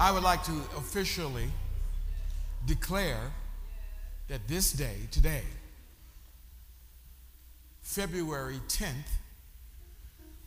[0.00, 1.50] I would like to officially
[2.64, 3.20] declare
[4.28, 5.42] that this day, today,
[7.82, 9.10] February 10th,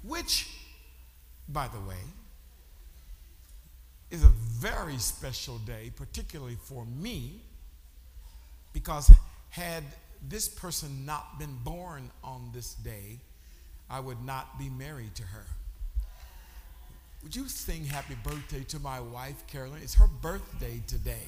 [0.02, 0.50] which,
[1.48, 2.02] by the way,
[4.10, 7.44] is a very special day, particularly for me,
[8.74, 9.14] because
[9.52, 9.84] had
[10.28, 13.20] this person not been born on this day,
[13.88, 15.46] I would not be married to her.
[17.24, 19.82] Would you sing happy birthday to my wife, Carolyn?
[19.82, 21.24] It's her birthday today.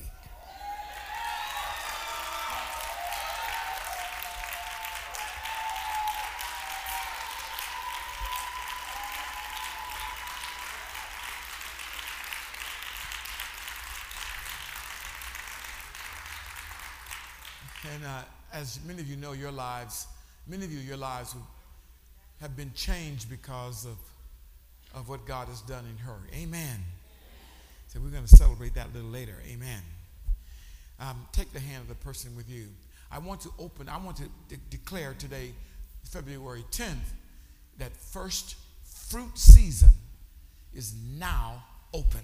[17.93, 20.07] And uh, as many of you know, your lives,
[20.45, 21.35] many of you, your lives
[22.41, 23.95] have been changed because of,
[24.95, 26.15] of what God has done in her.
[26.33, 26.79] Amen.
[27.87, 29.35] So we're going to celebrate that a little later.
[29.47, 29.81] Amen.
[30.99, 32.67] Um, take the hand of the person with you.
[33.11, 35.53] I want to open, I want to de- declare today,
[36.03, 36.95] February 10th,
[37.77, 39.91] that first fruit season
[40.73, 42.21] is now open.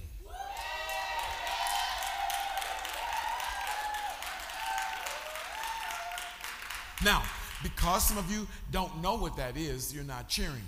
[7.04, 7.24] Now,
[7.64, 10.62] because some of you don't know what that is, you're not cheering.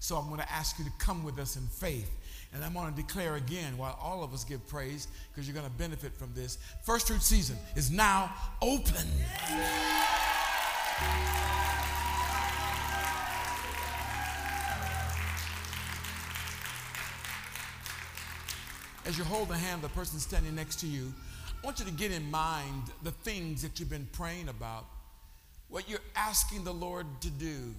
[0.00, 2.10] So I'm going to ask you to come with us in faith.
[2.52, 5.70] And I'm going to declare again while all of us give praise because you're going
[5.70, 6.58] to benefit from this.
[6.82, 9.06] First fruit season is now open.
[19.06, 21.12] As you hold the hand of the person standing next to you,
[21.62, 24.86] I want you to get in mind the things that you've been praying about
[25.68, 27.74] what you're asking the Lord to do,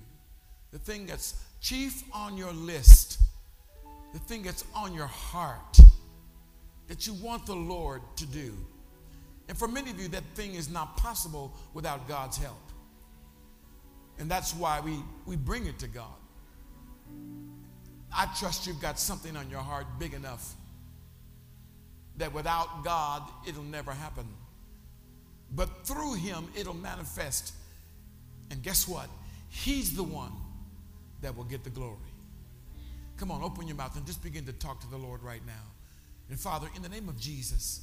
[0.71, 3.19] the thing that's chief on your list,
[4.13, 5.79] the thing that's on your heart
[6.87, 8.53] that you want the Lord to do.
[9.47, 12.59] And for many of you, that thing is not possible without God's help.
[14.19, 16.05] And that's why we, we bring it to God.
[18.13, 20.53] I trust you've got something on your heart big enough
[22.17, 24.27] that without God, it'll never happen.
[25.53, 27.53] But through Him, it'll manifest
[28.51, 29.07] and guess what?
[29.49, 30.33] He's the one
[31.21, 31.97] that will get the glory.
[33.17, 35.71] Come on, open your mouth and just begin to talk to the Lord right now.
[36.29, 37.81] And Father, in the name of Jesus,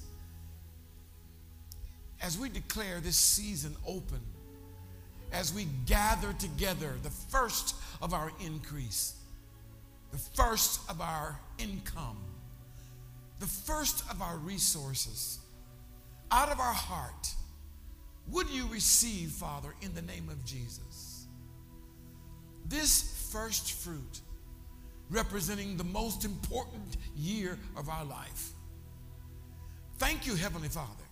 [2.20, 4.20] as we declare this season open,
[5.32, 9.14] as we gather together the first of our increase,
[10.10, 12.18] the first of our income,
[13.38, 15.38] the first of our resources,
[16.30, 17.34] out of our heart,
[18.30, 21.07] would you receive, Father, in the name of Jesus?
[22.68, 24.20] This first fruit,
[25.10, 28.50] representing the most important year of our life.
[29.98, 31.04] Thank you, Heavenly Father.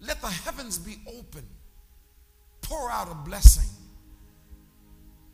[0.00, 1.44] Let the heavens be open.
[2.62, 3.68] Pour out a blessing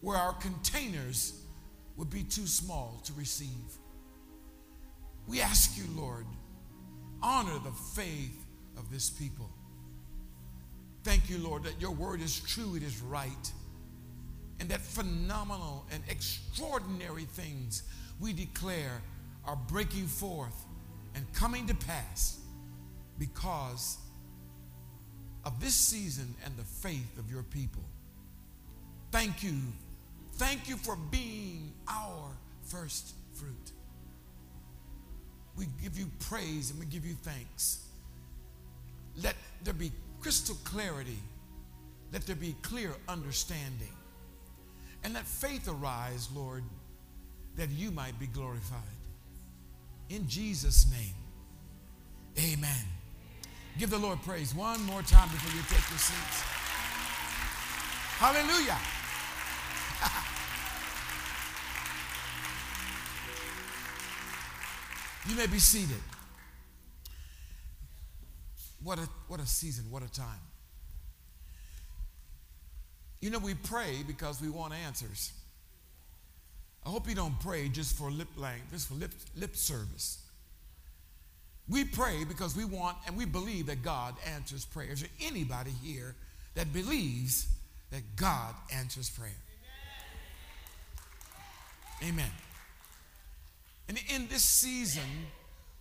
[0.01, 1.41] where our containers
[1.97, 3.49] would be too small to receive.
[5.27, 6.27] We ask you, Lord,
[7.23, 8.45] honor the faith
[8.77, 9.49] of this people.
[11.03, 13.53] Thank you, Lord, that your word is true, it is right,
[14.61, 17.83] and that phenomenal and extraordinary things
[18.21, 19.03] we declare
[19.45, 20.65] are breaking forth
[21.15, 22.39] and coming to pass
[23.19, 23.99] because
[25.45, 27.83] of this season and the faith of your people.
[29.11, 29.55] Thank you.
[30.35, 32.31] Thank you for being our
[32.63, 33.73] first fruit.
[35.57, 37.87] We give you praise and we give you thanks.
[39.23, 41.19] Let there be crystal clarity.
[42.13, 43.94] Let there be clear understanding.
[45.05, 46.65] And let faith arise, Lord,
[47.57, 48.81] that you might be glorified.
[50.09, 51.15] In Jesus' name,
[52.39, 52.85] amen.
[53.79, 56.43] Give the Lord praise one more time before you take your seats.
[58.19, 58.79] Hallelujah.
[65.29, 66.01] you may be seated.
[68.83, 70.41] What a, what a season, what a time.
[73.25, 75.33] You know, we pray because we want answers.
[76.85, 80.19] I hope you don't pray just for lip language, just for lip, lip service.
[81.67, 85.01] We pray because we want and we believe that God answers prayers.
[85.01, 86.15] Is there anybody here
[86.55, 87.49] that believes
[87.93, 89.33] that God answers prayer?
[92.03, 92.13] Amen.
[92.13, 92.33] Amen.
[93.89, 95.29] And in this season,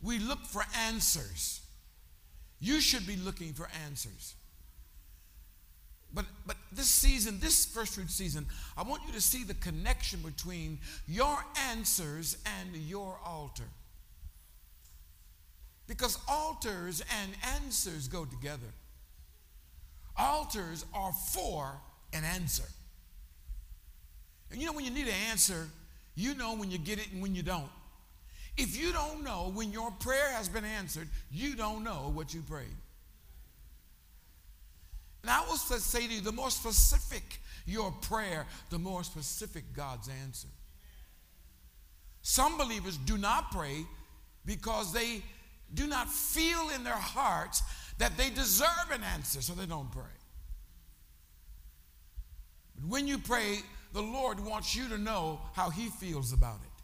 [0.01, 1.59] we look for answers.
[2.61, 4.33] You should be looking for answers.
[6.13, 8.45] But, but this season, this first fruit season,
[8.77, 13.63] I want you to see the connection between your answers and your altar.
[15.87, 18.73] Because altars and answers go together.
[20.15, 21.81] Altars are for
[22.13, 22.63] an answer.
[24.51, 25.67] And you know, when you need an answer,
[26.15, 27.69] you know when you get it and when you don't.
[28.55, 32.41] If you don't know when your prayer has been answered, you don't know what you
[32.41, 32.77] prayed.
[35.23, 40.09] And I will say to you, the more specific your prayer, the more specific God's
[40.25, 40.49] answer.
[42.21, 43.85] Some believers do not pray
[44.45, 45.23] because they
[45.73, 47.63] do not feel in their hearts
[47.99, 50.03] that they deserve an answer, so they don't pray.
[52.75, 53.59] But when you pray,
[53.93, 56.83] the Lord wants you to know how He feels about it.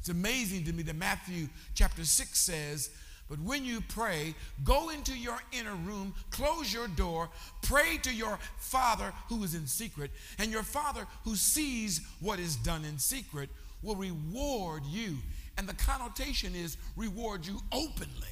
[0.00, 2.90] It's amazing to me that Matthew chapter 6 says,
[3.28, 4.34] But when you pray,
[4.64, 7.30] go into your inner room, close your door,
[7.62, 12.56] pray to your Father who is in secret, and your Father who sees what is
[12.56, 13.48] done in secret
[13.82, 15.16] will reward you.
[15.56, 18.28] And the connotation is reward you openly.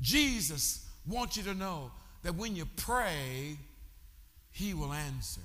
[0.00, 1.90] Jesus wants you to know
[2.22, 3.58] that when you pray,
[4.50, 5.40] He will answer.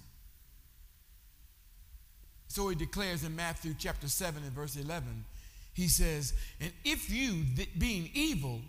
[2.54, 5.26] So he declares in Matthew chapter 7 and verse 11,
[5.74, 7.44] he says, And if you,
[7.78, 8.62] being evil,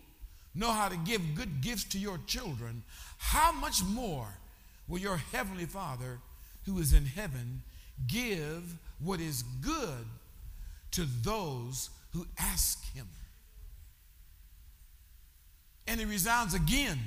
[0.55, 2.83] know how to give good gifts to your children,
[3.19, 4.29] how much more
[4.89, 6.19] will your heavenly Father
[6.65, 7.62] who is in heaven
[8.06, 10.06] give what is good
[10.93, 13.06] to those who ask him?
[15.87, 16.99] And it resounds again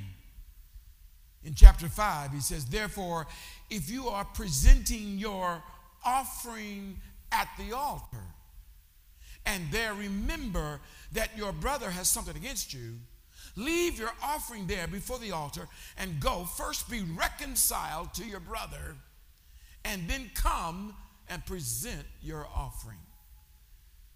[1.44, 2.32] in chapter 5.
[2.32, 3.26] He says, Therefore,
[3.72, 5.64] if you are presenting your
[6.06, 6.98] offering
[7.32, 8.24] at the altar
[9.48, 10.82] and there remember
[11.14, 12.96] that your brother has something against you,
[13.56, 15.68] leave your offering there before the altar
[15.98, 16.44] and go.
[16.44, 18.96] First be reconciled to your brother
[19.86, 20.94] and then come
[21.30, 22.98] and present your offering.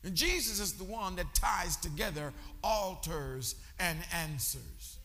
[0.04, 4.98] And Jesus is the one that ties together altars and answers.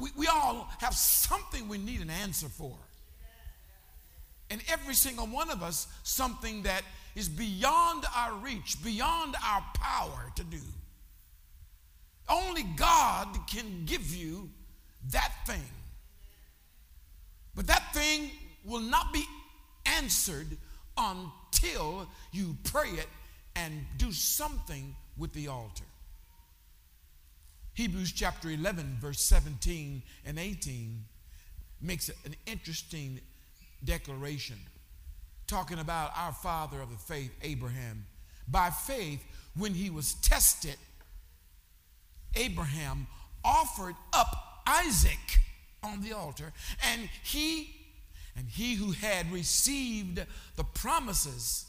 [0.00, 2.76] We, we all have something we need an answer for
[4.50, 6.82] and every single one of us something that
[7.18, 10.60] is beyond our reach, beyond our power to do.
[12.28, 14.50] Only God can give you
[15.10, 15.64] that thing.
[17.56, 18.30] But that thing
[18.64, 19.24] will not be
[19.84, 20.46] answered
[20.96, 23.08] until you pray it
[23.56, 25.84] and do something with the altar.
[27.74, 31.04] Hebrews chapter 11, verse 17 and 18
[31.80, 33.20] makes an interesting
[33.84, 34.58] declaration
[35.48, 38.06] talking about our father of the faith, Abraham.
[38.46, 39.24] By faith,
[39.56, 40.76] when he was tested,
[42.36, 43.06] Abraham
[43.44, 45.40] offered up Isaac
[45.82, 46.52] on the altar,
[46.92, 47.74] and he
[48.36, 50.24] and he who had received
[50.54, 51.66] the promises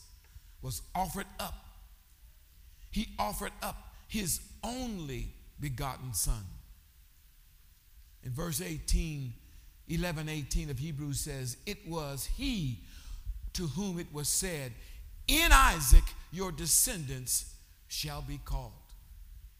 [0.61, 1.65] was offered up.
[2.91, 5.29] He offered up his only
[5.59, 6.45] begotten son.
[8.23, 9.33] In verse 18,
[9.87, 12.83] 11 18 of Hebrews says, It was he
[13.53, 14.73] to whom it was said,
[15.27, 17.53] In Isaac your descendants
[17.87, 18.73] shall be called.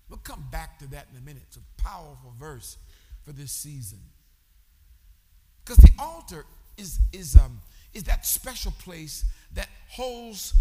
[0.10, 1.44] We'll come back to that in a minute.
[1.48, 2.78] It's a powerful verse
[3.24, 4.00] for this season.
[5.64, 6.46] Because the altar
[6.78, 7.60] is, is, um,
[7.94, 10.54] is that special place that holds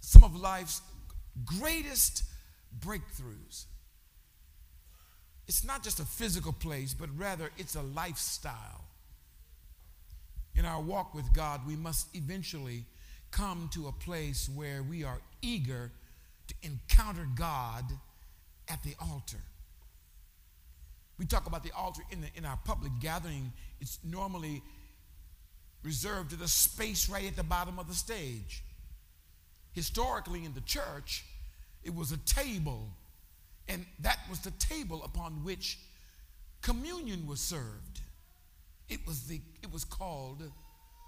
[0.00, 0.82] some of life's
[1.44, 2.24] greatest
[2.80, 3.66] breakthroughs.
[5.46, 8.84] It's not just a physical place, but rather it's a lifestyle.
[10.64, 12.86] In our walk with God, we must eventually
[13.30, 15.92] come to a place where we are eager
[16.48, 17.84] to encounter God
[18.70, 19.36] at the altar.
[21.18, 24.62] We talk about the altar in, the, in our public gathering, it's normally
[25.82, 28.64] reserved to the space right at the bottom of the stage.
[29.74, 31.26] Historically, in the church,
[31.82, 32.88] it was a table
[33.68, 35.78] and that was the table upon which
[36.62, 38.00] communion was served.
[38.88, 40.42] It was, the, it was called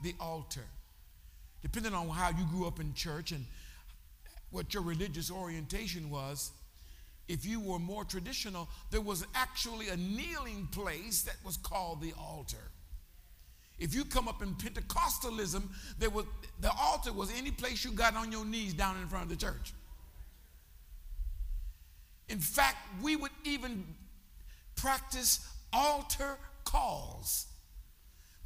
[0.03, 0.65] the altar.
[1.63, 3.45] Depending on how you grew up in church and
[4.51, 6.53] what your religious orientation was,
[7.29, 12.13] if you were more traditional, there was actually a kneeling place that was called the
[12.19, 12.71] altar.
[13.79, 15.63] If you come up in Pentecostalism,
[15.99, 16.25] there was,
[16.61, 19.37] the altar was any place you got on your knees down in front of the
[19.37, 19.75] church.
[22.29, 23.85] In fact, we would even
[24.77, 27.47] practice altar calls.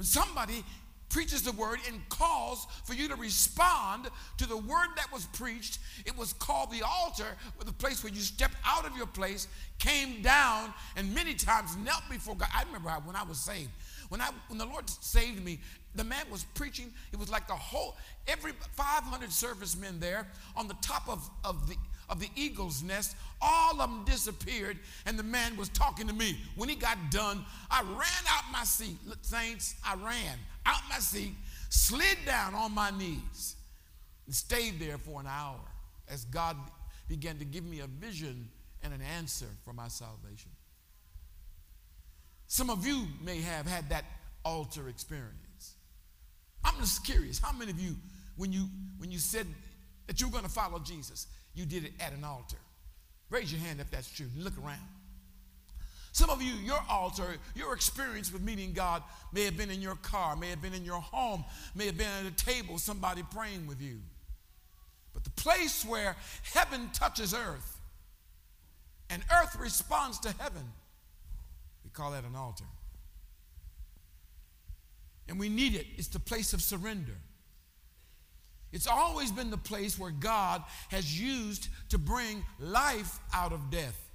[0.00, 0.64] When somebody
[1.10, 5.78] preaches the word and calls for you to respond to the word that was preached,
[6.06, 7.26] it was called the altar,
[7.66, 9.46] the place where you stepped out of your place,
[9.78, 12.48] came down, and many times knelt before God.
[12.54, 13.68] I remember when I was saved.
[14.08, 15.60] When, I, when the Lord saved me,
[15.94, 16.90] the man was preaching.
[17.12, 17.94] It was like the whole,
[18.26, 20.26] every 500 servicemen there
[20.56, 21.76] on the top of, of, the,
[22.10, 26.36] of the eagle's nest, all of them disappeared, and the man was talking to me.
[26.56, 28.96] When he got done, I ran out my seat.
[29.22, 30.36] Saints, I ran
[30.66, 31.32] out my seat,
[31.70, 33.56] slid down on my knees,
[34.26, 35.60] and stayed there for an hour
[36.08, 36.56] as God
[37.08, 38.48] began to give me a vision
[38.82, 40.50] and an answer for my salvation.
[42.46, 44.04] Some of you may have had that
[44.44, 45.74] altar experience.
[46.64, 47.96] I'm just curious, how many of you,
[48.36, 48.66] when you
[48.98, 49.46] when you said
[50.06, 52.56] that you were going to follow Jesus, you did it at an altar?
[53.28, 54.26] Raise your hand if that's true.
[54.36, 54.78] Look around.
[56.12, 59.02] Some of you, your altar, your experience with meeting God
[59.32, 62.08] may have been in your car, may have been in your home, may have been
[62.08, 63.98] at a table, somebody praying with you.
[65.14, 66.16] But the place where
[66.52, 67.80] heaven touches earth
[69.08, 70.64] and earth responds to heaven,
[71.84, 72.64] we call that an altar
[75.30, 75.86] and we need it.
[75.96, 77.14] It's the place of surrender.
[78.72, 84.10] It's always been the place where God has used to bring life out of death.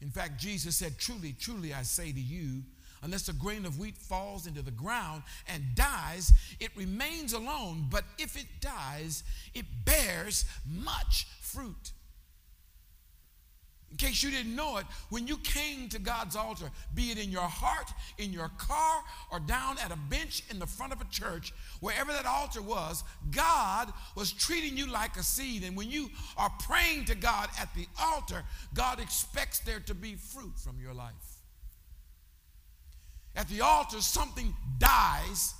[0.00, 2.62] In fact, Jesus said, Truly, truly, I say to you,
[3.02, 7.86] unless a grain of wheat falls into the ground and dies, it remains alone.
[7.90, 9.22] But if it dies,
[9.54, 11.92] it bears much fruit.
[13.90, 17.30] In case you didn't know it, when you came to God's altar, be it in
[17.30, 19.02] your heart, in your car,
[19.32, 23.02] or down at a bench in the front of a church, wherever that altar was,
[23.30, 25.64] God was treating you like a seed.
[25.64, 30.16] And when you are praying to God at the altar, God expects there to be
[30.16, 31.14] fruit from your life.
[33.34, 35.54] At the altar, something dies,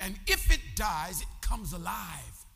[0.00, 2.46] and if it dies, it comes alive.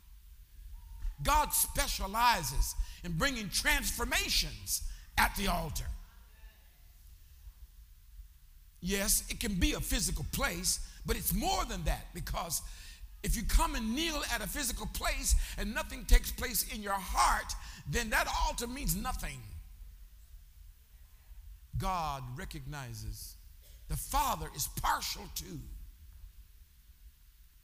[1.22, 4.82] God specializes in bringing transformations
[5.18, 5.84] at the altar.
[8.80, 12.60] Yes, it can be a physical place, but it's more than that because
[13.22, 16.92] if you come and kneel at a physical place and nothing takes place in your
[16.92, 17.54] heart,
[17.88, 19.40] then that altar means nothing.
[21.78, 23.36] God recognizes
[23.88, 25.60] the Father is partial to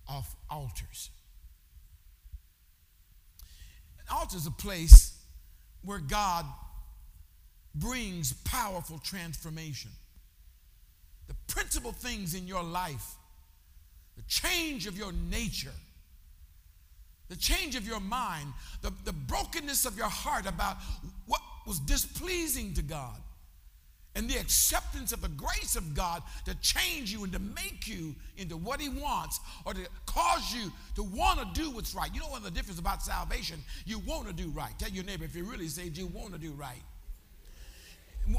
[0.08, 1.10] of altars.
[3.98, 5.18] An altar is a place
[5.82, 6.44] where God
[7.74, 9.90] brings powerful transformation.
[11.28, 13.14] The principal things in your life,
[14.16, 15.72] the change of your nature,
[17.28, 20.78] the change of your mind, the, the brokenness of your heart about
[21.26, 23.16] what was displeasing to God,
[24.16, 28.16] and the acceptance of the grace of God to change you and to make you
[28.36, 32.12] into what He wants or to cause you to want to do what's right.
[32.12, 33.60] You know of the difference about salvation?
[33.86, 34.76] You want to do right.
[34.80, 36.82] Tell your neighbor if you're really saved, you want to do right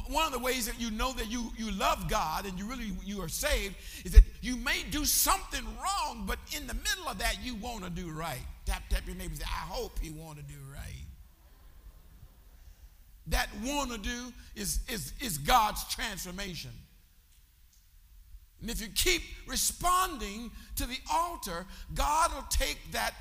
[0.10, 2.92] one of the ways that you know that you, you love God and you really
[3.04, 7.18] you are saved is that you may do something wrong, but in the middle of
[7.20, 8.46] that you want to do right.
[8.66, 11.06] Tap tap your neighbor say, I hope you want to do right.
[13.28, 16.72] That want to do is, is, is God's transformation.
[18.62, 23.14] And if you keep responding to the altar, God will take that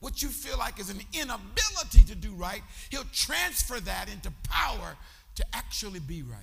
[0.00, 4.96] what you feel like is an inability to do right, He'll transfer that into power
[5.36, 6.38] to actually be right.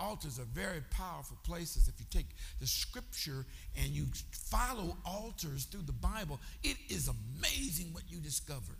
[0.00, 1.88] Altars are very powerful places.
[1.88, 2.28] If you take
[2.60, 3.44] the scripture
[3.76, 8.76] and you follow altars through the Bible, it is amazing what you discover.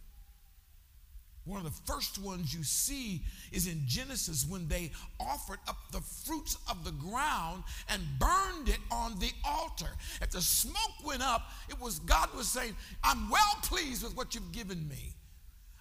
[1.45, 6.03] One of the first ones you see is in Genesis when they offered up the
[6.03, 9.89] fruits of the ground and burned it on the altar.
[10.21, 14.35] If the smoke went up, it was God was saying, I'm well pleased with what
[14.35, 15.15] you've given me.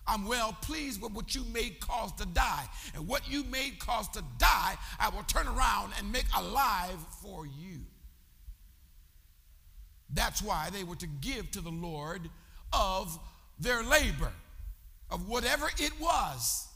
[0.08, 2.66] I'm well pleased with what you made cause to die.
[2.96, 7.46] And what you made cause to die, I will turn around and make alive for
[7.46, 7.82] you.
[10.14, 12.30] That's why they were to give to the Lord
[12.72, 13.20] of
[13.60, 14.32] their labor,
[15.10, 16.68] of whatever it was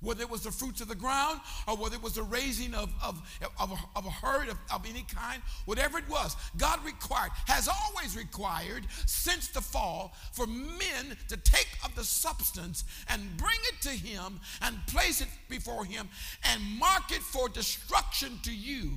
[0.00, 2.92] whether it was the fruits of the ground or whether it was the raising of,
[3.02, 3.20] of,
[3.58, 7.68] of, a, of a herd of, of any kind, whatever it was, God required, has
[7.68, 13.80] always required since the fall for men to take of the substance and bring it
[13.82, 16.08] to Him and place it before Him
[16.44, 18.92] and mark it for destruction to you.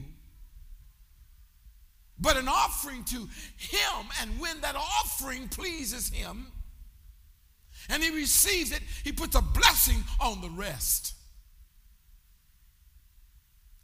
[2.22, 3.28] But an offering to
[3.58, 6.48] Him, and when that offering pleases Him,
[7.90, 11.16] and he receives it, he puts a blessing on the rest.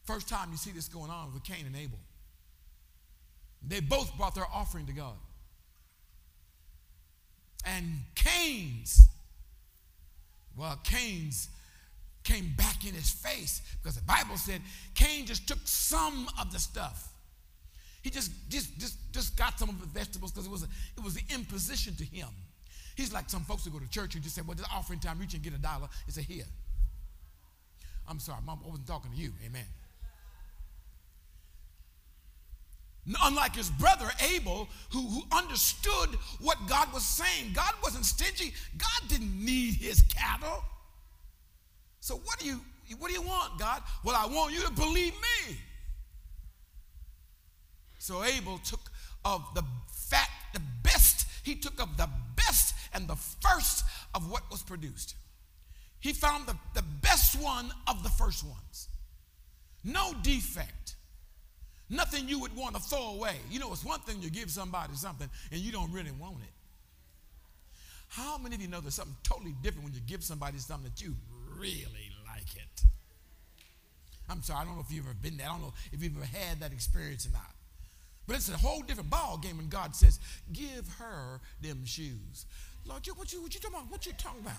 [0.05, 1.97] First time you see this going on with Cain and Abel.
[3.67, 5.15] They both brought their offering to God.
[7.65, 9.07] And Cain's,
[10.55, 11.49] well, Cain's
[12.23, 14.61] came back in his face because the Bible said
[14.93, 17.11] Cain just took some of the stuff.
[18.03, 21.03] He just just just, just got some of the vegetables because it was a, it
[21.03, 22.27] was the imposition to him.
[22.95, 25.19] He's like some folks who go to church who just say, "Well, it's offering time.
[25.19, 26.45] Reach and get a dollar." It's a here.
[28.07, 28.59] I'm sorry, Mom.
[28.63, 29.33] I wasn't talking to you.
[29.45, 29.65] Amen.
[33.21, 36.09] Unlike his brother Abel, who, who understood
[36.41, 37.51] what God was saying.
[37.53, 38.53] God wasn't stingy.
[38.77, 40.63] God didn't need his cattle.
[41.99, 42.61] So what do you
[42.99, 43.81] what do you want, God?
[44.03, 45.57] Well, I want you to believe me.
[47.97, 48.91] So Abel took
[49.23, 53.83] of the fat, the best, he took of the best and the first
[54.15, 55.15] of what was produced.
[55.99, 58.87] He found the, the best one of the first ones.
[59.83, 60.95] No defect.
[61.89, 63.35] Nothing you would want to throw away.
[63.51, 66.49] You know, it's one thing you give somebody something and you don't really want it.
[68.07, 71.01] How many of you know there's something totally different when you give somebody something that
[71.01, 71.15] you
[71.59, 72.83] really like it?
[74.29, 75.47] I'm sorry, I don't know if you've ever been there.
[75.47, 77.51] I don't know if you've ever had that experience or not.
[78.27, 80.19] But it's a whole different ball game when God says,
[80.51, 82.45] give her them shoes.
[82.87, 83.91] Lord, what you, what you talking about?
[83.91, 84.53] What you talking about?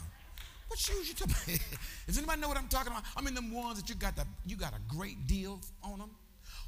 [0.69, 1.61] What shoes you talking about?
[2.07, 3.05] Does anybody know what I'm talking about?
[3.17, 6.11] I mean, them ones that you got the, you got a great deal on them.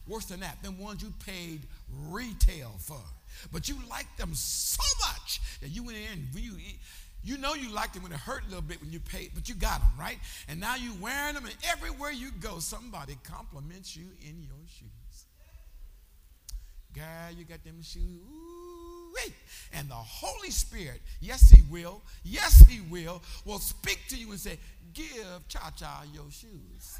[0.07, 1.61] Worse than that, them ones you paid
[2.09, 3.01] retail for.
[3.53, 6.53] But you liked them so much that you went in you,
[7.23, 9.49] you know you liked them when it hurt a little bit when you paid, but
[9.49, 10.19] you got them, right?
[10.49, 15.25] And now you wearing them, and everywhere you go, somebody compliments you in your shoes.
[16.95, 18.23] God, you got them shoes.
[18.23, 18.58] Ooh.
[19.73, 24.41] And the Holy Spirit, yes, He will, yes, He will, will speak to you and
[24.41, 24.59] say,
[24.95, 26.99] Give Cha Cha your shoes.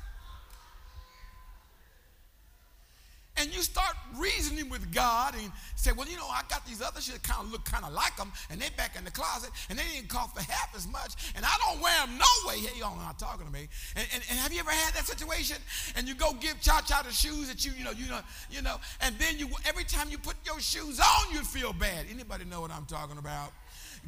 [3.41, 7.01] And you start reasoning with God and say, well, you know, I got these other
[7.01, 9.51] shoes that kind of look kind of like them, and they're back in the closet,
[9.71, 12.59] and they didn't cost for half as much, and I don't wear them no way.
[12.59, 13.69] Hey, y'all not talking to me.
[13.97, 15.57] And, and, and, have you ever had that situation?
[15.97, 18.63] And you go give Cha Cha the shoes that you, you know, you know, you
[18.63, 22.07] know, and then you every time you put your shoes on, you feel bad.
[22.11, 23.53] Anybody know what I'm talking about?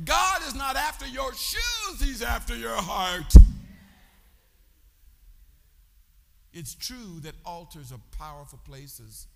[0.05, 3.35] God is not after your shoes, He's after your heart.
[6.53, 9.27] It's true that altars are powerful places.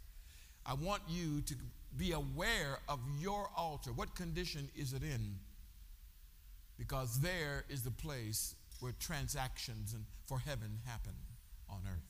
[0.67, 1.55] I want you to
[1.97, 3.91] be aware of your altar.
[3.93, 5.37] What condition is it in?
[6.79, 11.13] Because there is the place where transactions and for heaven happen
[11.69, 12.03] on earth.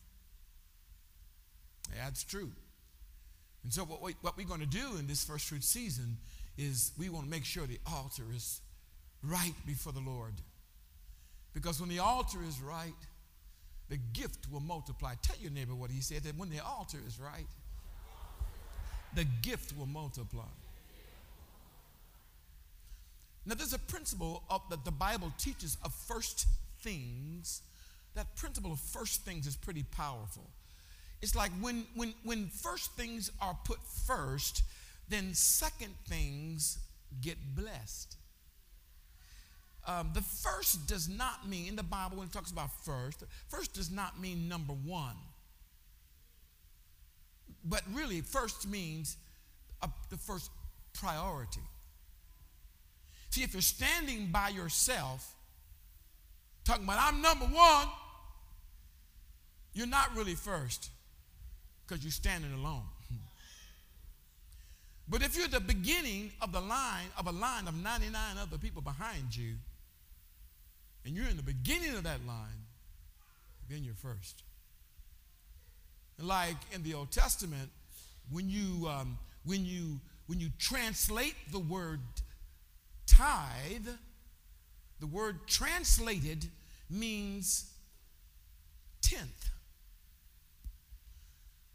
[1.97, 2.51] That's true.
[3.63, 6.19] And so, what, we, what we're going to do in this first fruit season
[6.57, 8.61] is we want to make sure the altar is
[9.23, 10.35] right before the Lord.
[11.53, 12.93] Because when the altar is right,
[13.89, 15.15] the gift will multiply.
[15.23, 17.47] Tell your neighbor what he said that when the altar is right,
[19.15, 20.45] the gift will multiply.
[23.47, 26.47] Now, there's a principle of, that the Bible teaches of first
[26.81, 27.63] things.
[28.15, 30.49] That principle of first things is pretty powerful.
[31.21, 34.63] It's like when, when, when first things are put first,
[35.09, 36.79] then second things
[37.21, 38.17] get blessed.
[39.87, 43.75] Um, the first does not mean, in the Bible, when it talks about first, first
[43.75, 45.17] does not mean number one.
[47.65, 49.17] But really, first means
[49.83, 50.51] a, the first
[50.93, 51.61] priority.
[53.31, 55.35] See, if you're standing by yourself,
[56.65, 57.89] talking about, I'm number one,
[59.73, 60.91] you're not really first
[61.85, 62.85] because you're standing alone.
[65.09, 68.83] but if you're the beginning of the line, of a line of 99 other people
[68.83, 69.55] behind you,
[71.05, 72.67] and you're in the beginning of that line,
[73.69, 74.44] then you're first.
[76.19, 77.71] Like in the Old Testament,
[78.31, 82.01] when you um, when you when you translate the word
[83.07, 83.89] tithe,
[85.01, 86.47] the word translated
[86.91, 87.71] means
[89.03, 89.51] tenth.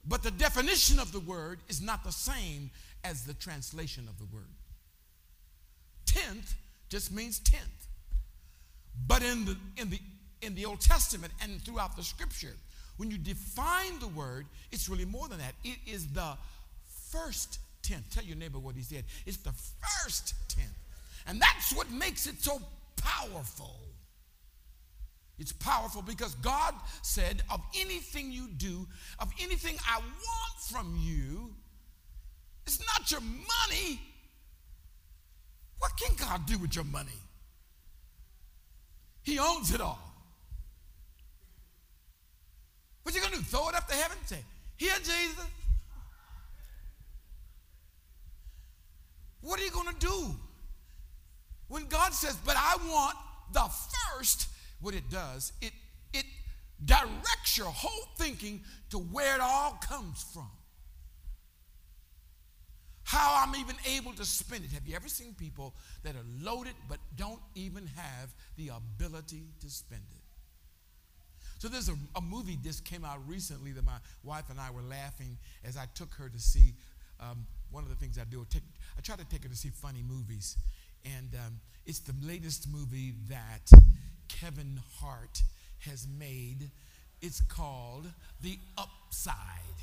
[0.08, 2.72] But the definition of the word is not the same
[3.04, 4.50] as the translation of the word.
[6.06, 6.56] Tenth
[6.90, 7.88] just means tenth.
[9.08, 10.00] But in the, in the,
[10.42, 12.56] in the Old Testament and throughout the scripture,
[13.00, 15.54] when you define the word, it's really more than that.
[15.64, 16.34] It is the
[17.10, 18.14] first tenth.
[18.14, 19.06] Tell your neighbor what he said.
[19.26, 19.54] It's the
[20.04, 20.78] first tenth.
[21.26, 22.62] And that's what makes it so
[22.98, 23.80] powerful.
[25.38, 28.86] It's powerful because God said, of anything you do,
[29.20, 31.52] of anything I want from you,
[32.68, 34.02] it's not your money.
[35.78, 37.08] What can God do with your money?
[39.24, 40.10] He owns it all.
[43.10, 43.42] What you gonna
[44.02, 44.18] heaven?
[44.26, 44.44] Say,
[44.78, 45.46] here, Jesus.
[49.42, 50.36] What are you gonna do?
[51.68, 53.18] When God says, but I want
[53.54, 53.70] the
[54.18, 54.48] first,
[54.82, 55.74] what it does, it
[56.14, 56.26] it
[56.84, 60.50] directs your whole thinking to where it all comes from.
[63.10, 64.72] how I'm even able to spend it.
[64.72, 69.70] Have you ever seen people that are loaded but don't even have the ability to
[69.70, 70.19] spend it?
[71.60, 74.82] So there's a, a movie just came out recently that my wife and I were
[74.82, 76.74] laughing as I took her to see.
[77.20, 78.64] Um, one of the things I do, take,
[78.98, 80.58] I try to take her to see funny movies.
[81.06, 83.70] And um, it's the latest movie that
[84.30, 85.44] Kevin Hart
[85.80, 86.72] has made.
[87.22, 88.08] It's called
[88.42, 89.36] The Upside.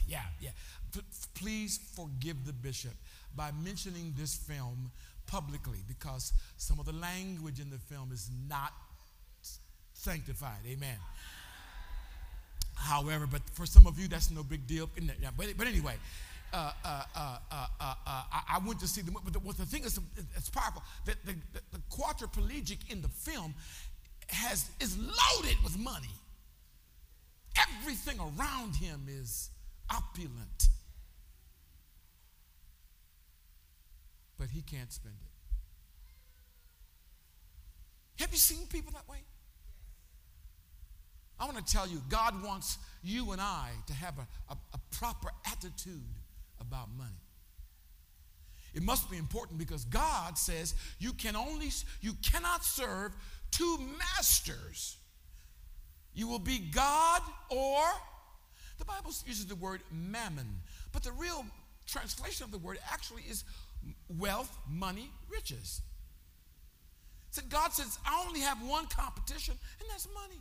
[0.08, 0.50] Yeah, yeah.
[0.94, 1.00] P-
[1.34, 2.94] please forgive the bishop
[3.36, 4.90] by mentioning this film
[5.26, 8.72] publicly because some of the language in the film is not
[9.92, 10.60] sanctified.
[10.66, 10.96] Amen.
[12.76, 14.88] However, but for some of you, that's no big deal.
[15.36, 15.94] But, but anyway,
[16.52, 17.38] uh, uh, uh,
[18.06, 19.10] I went to see the.
[19.10, 19.98] But the, the thing is,
[20.36, 20.82] it's powerful.
[21.06, 21.34] The, the,
[21.72, 23.54] the quadriplegic in the film
[24.28, 26.14] has, is loaded with money.
[27.80, 29.50] Everything around him is
[29.90, 30.68] opulent.
[34.38, 35.14] But he can't spend
[38.18, 38.22] it.
[38.22, 39.18] Have you seen people that way?
[41.38, 44.78] I want to tell you, God wants you and I to have a, a, a,
[44.96, 46.02] proper attitude
[46.60, 47.10] about money.
[48.74, 51.70] It must be important because God says you can only
[52.00, 53.12] you cannot serve
[53.50, 54.96] two masters.
[56.14, 57.84] You will be God or
[58.78, 60.60] the Bible uses the word mammon,
[60.92, 61.44] but the real
[61.86, 63.44] translation of the word actually is
[64.18, 65.80] wealth, money, riches.
[67.30, 70.40] So God says, I only have one competition, and that's money.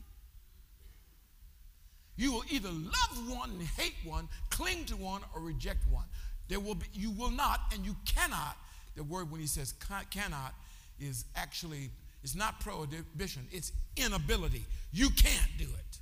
[2.17, 6.05] You will either love one and hate one, cling to one, or reject one.
[6.47, 8.57] There will be, you will not, and you cannot.
[8.95, 9.73] The word when he says
[10.09, 10.53] cannot
[10.99, 11.89] is actually,
[12.23, 14.65] it's not prohibition, it's inability.
[14.91, 15.99] You can't do it.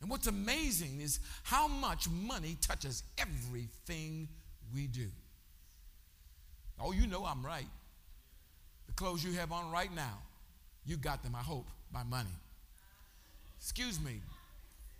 [0.00, 4.28] And what's amazing is how much money touches everything
[4.74, 5.06] we do.
[6.80, 7.68] Oh, you know I'm right.
[8.86, 10.18] The clothes you have on right now,
[10.86, 12.30] you got them, I hope, by money.
[13.58, 14.22] Excuse me,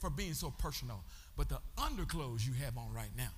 [0.01, 1.01] for being so personal.
[1.37, 3.31] But the underclothes you have on right now,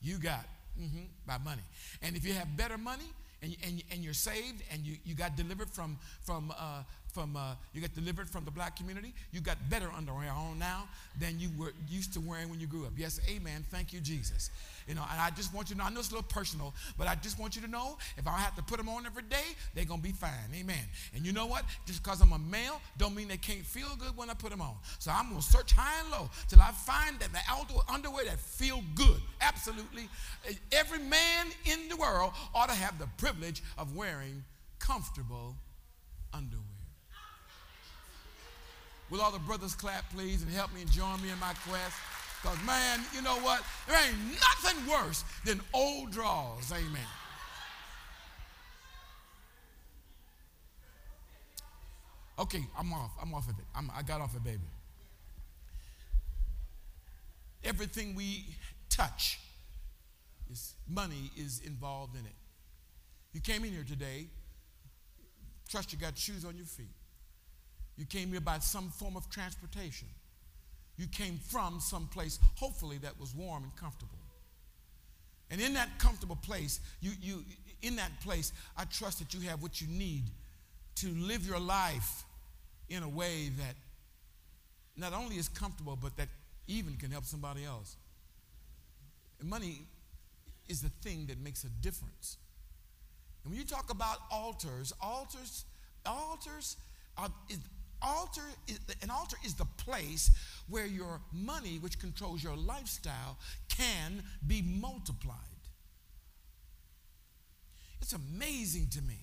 [0.00, 0.46] you got
[0.80, 1.62] mm-hmm, by money.
[2.02, 5.36] And if you have better money and, and, and you're saved and you, you got
[5.36, 9.14] delivered from, from uh, from uh, you get delivered from the black community.
[9.32, 12.84] You got better underwear on now than you were used to wearing when you grew
[12.84, 12.92] up.
[12.96, 13.64] Yes, amen.
[13.70, 14.50] Thank you, Jesus.
[14.86, 16.74] You know, and I just want you to know, I know it's a little personal,
[16.96, 19.22] but I just want you to know if I have to put them on every
[19.24, 19.44] day,
[19.74, 20.30] they're going to be fine.
[20.54, 20.84] Amen.
[21.14, 21.64] And you know what?
[21.84, 24.62] Just because I'm a male don't mean they can't feel good when I put them
[24.62, 24.74] on.
[24.98, 28.38] So I'm going to search high and low till I find that the underwear that
[28.38, 29.20] feel good.
[29.40, 30.08] Absolutely.
[30.72, 34.44] Every man in the world ought to have the privilege of wearing
[34.78, 35.54] comfortable
[36.32, 36.77] underwear.
[39.10, 41.96] Will all the brothers clap, please, and help me and join me in my quest?
[42.42, 43.62] Because, man, you know what?
[43.88, 46.70] There ain't nothing worse than old draws.
[46.70, 47.00] Amen.
[52.38, 53.10] Okay, I'm off.
[53.20, 53.64] I'm off of it.
[53.74, 54.58] I'm, I got off it, baby.
[57.64, 58.44] Everything we
[58.88, 59.40] touch,
[60.50, 62.32] is money is involved in it.
[63.32, 64.28] You came in here today,
[65.68, 66.86] trust you got shoes on your feet.
[67.98, 70.08] You came here by some form of transportation.
[70.96, 74.18] You came from some place, hopefully, that was warm and comfortable.
[75.50, 77.44] And in that comfortable place, you, you,
[77.82, 80.24] in that place, I trust that you have what you need
[80.96, 82.24] to live your life
[82.88, 83.74] in a way that
[84.96, 86.28] not only is comfortable, but that
[86.66, 87.96] even can help somebody else.
[89.42, 89.82] Money
[90.68, 92.36] is the thing that makes a difference.
[93.42, 95.64] And when you talk about altars, altars,
[96.04, 96.76] altars
[97.16, 97.30] are,
[98.02, 100.30] altar is, an altar is the place
[100.68, 105.36] where your money which controls your lifestyle can be multiplied.
[108.00, 109.18] It's amazing to me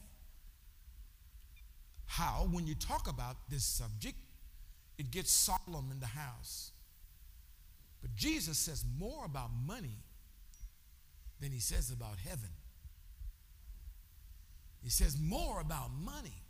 [2.06, 4.16] how when you talk about this subject
[4.98, 6.72] it gets solemn in the house.
[8.02, 9.98] But jesus says more about money
[11.42, 12.50] than he says about heaven.
[14.84, 16.45] He says more about money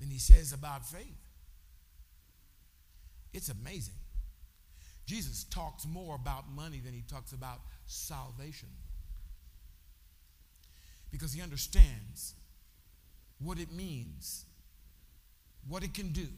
[0.00, 1.04] than he says about faith.
[3.32, 3.94] It's amazing.
[5.06, 8.68] Jesus talks more about money than he talks about salvation
[11.10, 12.34] because he understands
[13.40, 14.44] what it means,
[15.68, 16.28] what it can do,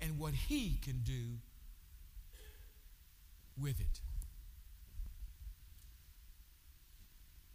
[0.00, 1.38] and what he can do
[3.60, 4.00] with it.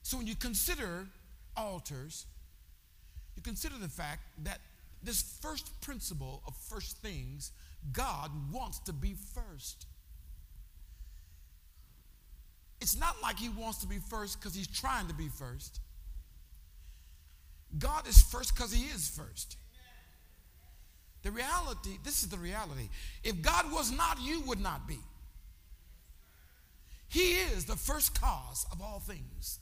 [0.03, 1.07] So when you consider
[1.55, 2.25] altars,
[3.37, 4.59] you consider the fact that
[5.03, 7.51] this first principle of first things,
[7.93, 9.85] God wants to be first.
[12.79, 15.79] it's not like he wants to be first because he's trying to be first.
[17.77, 19.57] God is first because he is first.
[21.23, 22.89] The reality, this is the reality.
[23.23, 24.99] If God was not, you would not be.
[27.09, 29.59] He is the first cause of all things.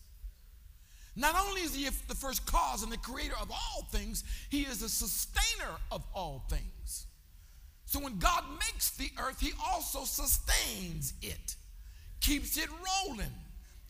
[1.15, 4.79] Not only is he the first cause and the creator of all things, he is
[4.79, 7.07] the sustainer of all things.
[7.85, 11.55] So when God makes the earth, he also sustains it,
[12.19, 13.31] keeps it rolling,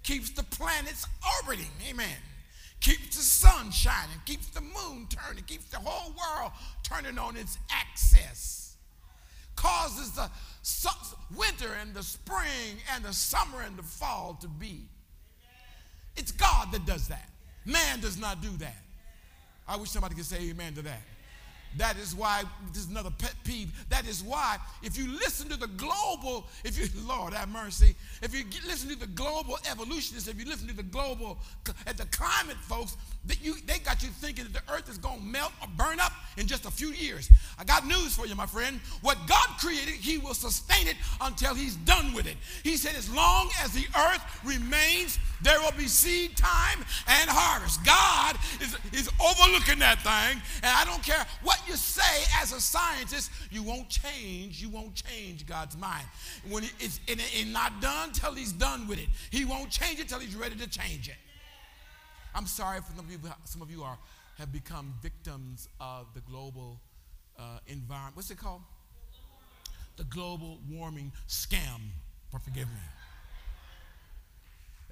[0.03, 1.07] keeps the planets
[1.41, 1.71] orbiting.
[1.89, 2.17] Amen.
[2.81, 6.51] Keeps the sun shining, keeps the moon turning, keeps the whole world
[6.83, 8.77] turning on its axis.
[9.55, 10.29] Causes the
[11.35, 14.89] winter and the spring and the summer and the fall to be.
[16.17, 17.29] It's God that does that.
[17.65, 18.75] Man does not do that.
[19.67, 21.01] I wish somebody could say amen to that.
[21.77, 23.69] That is why, this is another pet peeve.
[23.89, 28.33] That is why, if you listen to the global, if you, Lord have mercy, if
[28.33, 31.37] you listen to the global evolutionists, if you listen to the global,
[31.85, 32.95] at the climate folks,
[33.41, 36.11] you, they got you thinking that the earth is going to melt or burn up
[36.37, 37.29] in just a few years.
[37.57, 38.79] I got news for you, my friend.
[39.01, 42.35] What God created, He will sustain it until He's done with it.
[42.63, 47.83] He said, as long as the earth remains, there will be seed time and harvest.
[47.85, 52.61] God is, is overlooking that thing, and I don't care what you say as a
[52.61, 54.61] scientist, you won't change.
[54.61, 56.05] You won't change God's mind.
[56.49, 60.19] When it's, it's not done till He's done with it, He won't change it till
[60.19, 61.15] He's ready to change it.
[62.35, 63.97] I'm sorry for some of you, some of you are,
[64.37, 66.81] have become victims of the global
[67.39, 68.17] uh, environment.
[68.17, 68.61] What's it called?
[69.95, 71.79] The global warming scam.
[72.43, 72.81] Forgive me.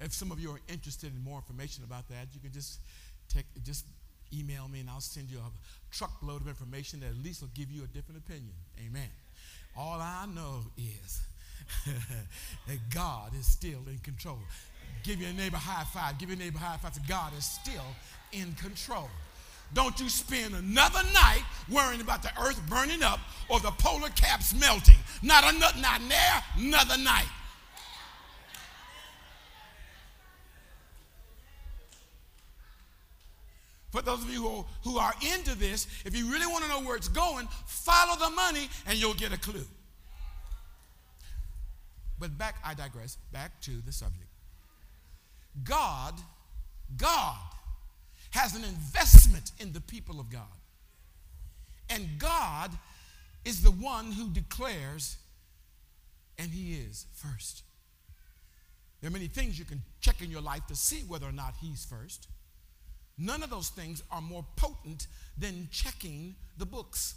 [0.00, 2.80] If some of you are interested in more information about that, you can just
[3.28, 3.84] take, just
[4.32, 7.70] email me and I'll send you a truckload of information that at least will give
[7.70, 8.54] you a different opinion.
[8.86, 9.10] Amen.
[9.76, 11.20] All I know is
[12.66, 14.38] that God is still in control.
[15.02, 16.18] Give your neighbor high five.
[16.18, 16.96] Give your neighbor high five.
[17.06, 17.84] God is still
[18.32, 19.08] in control.
[19.72, 24.54] Don't you spend another night worrying about the earth burning up or the polar caps
[24.54, 24.98] melting.
[25.22, 27.26] Not another, not there, another night.
[33.90, 36.80] For those of you who, who are into this, if you really want to know
[36.80, 39.66] where it's going, follow the money and you'll get a clue.
[42.18, 44.33] But back, I digress, back to the subject.
[45.62, 46.14] God,
[46.96, 47.38] God
[48.30, 50.42] has an investment in the people of God.
[51.88, 52.70] And God
[53.44, 55.16] is the one who declares,
[56.38, 57.62] and He is first.
[59.00, 61.54] There are many things you can check in your life to see whether or not
[61.60, 62.26] He's first.
[63.16, 65.06] None of those things are more potent
[65.38, 67.14] than checking the books.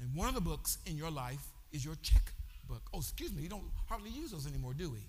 [0.00, 2.82] And one of the books in your life is your checkbook.
[2.94, 5.00] Oh, excuse me, you don't hardly use those anymore, do we?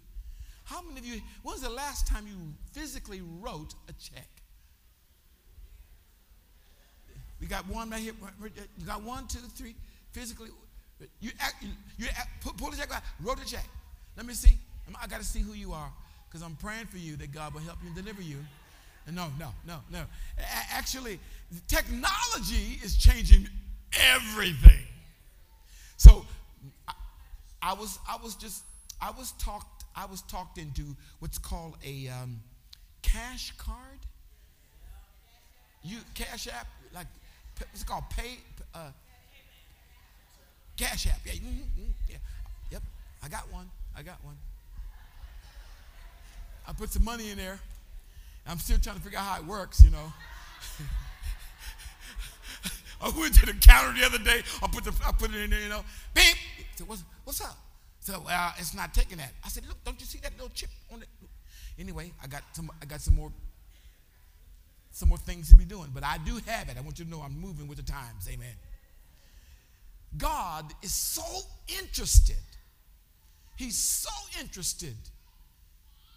[0.69, 2.35] How many of you, when was the last time you
[2.73, 4.27] physically wrote a check?
[7.41, 8.13] We got one right here.
[8.77, 9.75] You got one, two, three.
[10.11, 10.49] Physically,
[11.19, 11.63] you, act,
[11.97, 13.65] you, act, pull the check out, wrote a check.
[14.15, 14.53] Let me see.
[15.01, 15.91] I got to see who you are
[16.27, 18.37] because I'm praying for you that God will help you and deliver you.
[19.11, 20.01] No, no, no, no.
[20.71, 21.19] Actually,
[21.67, 23.47] technology is changing
[24.13, 24.85] everything.
[25.97, 26.27] So
[26.87, 26.93] I,
[27.59, 28.63] I was, I was just,
[29.01, 32.41] I was talked, I was talked into what's called a um,
[33.01, 33.99] cash card.
[35.83, 37.07] You cash app, like
[37.73, 38.37] it's called pay.
[38.73, 38.91] Uh,
[40.77, 42.17] cash app, yeah, mm-hmm, mm-hmm, yeah,
[42.71, 42.83] yep.
[43.23, 43.69] I got one.
[43.97, 44.35] I got one.
[46.67, 47.59] I put some money in there.
[48.47, 50.13] I'm still trying to figure out how it works, you know.
[53.01, 54.43] I went to the counter the other day.
[54.61, 55.81] I put the I put it in there, you know.
[56.85, 57.57] What's, what's up?
[58.09, 59.31] So well, uh, it's not taking that.
[59.45, 61.07] I said, look, don't you see that little chip on it?
[61.77, 63.31] Anyway, I got some I got some more
[64.89, 66.75] some more things to be doing, but I do have it.
[66.75, 68.27] I want you to know I'm moving with the times.
[68.27, 68.55] Amen.
[70.17, 71.21] God is so
[71.79, 72.35] interested.
[73.57, 74.95] He's so interested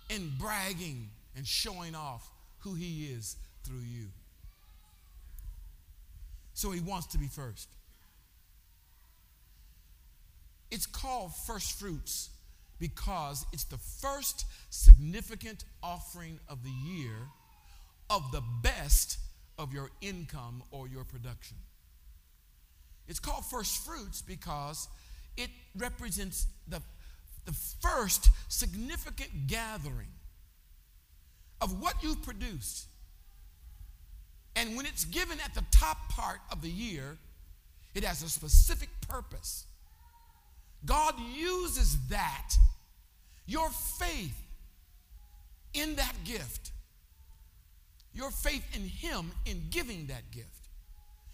[0.08, 2.26] in bragging and showing off
[2.60, 4.06] who He is through you.
[6.54, 7.68] So He wants to be first.
[10.72, 12.30] It's called first fruits
[12.78, 17.14] because it's the first significant offering of the year
[18.08, 19.18] of the best
[19.58, 21.58] of your income or your production.
[23.06, 24.88] It's called first fruits because
[25.36, 26.80] it represents the,
[27.44, 30.08] the first significant gathering
[31.60, 32.86] of what you've produced.
[34.56, 37.18] And when it's given at the top part of the year,
[37.94, 39.66] it has a specific purpose.
[40.84, 42.54] God uses that,
[43.46, 44.36] your faith,
[45.74, 46.72] in that gift,
[48.12, 50.48] your faith in Him in giving that gift.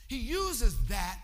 [0.06, 1.18] He uses that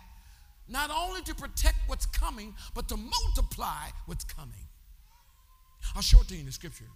[0.68, 4.54] not only to protect what's coming, but to multiply what's coming.
[5.94, 6.88] I'll show it to you in the scripture.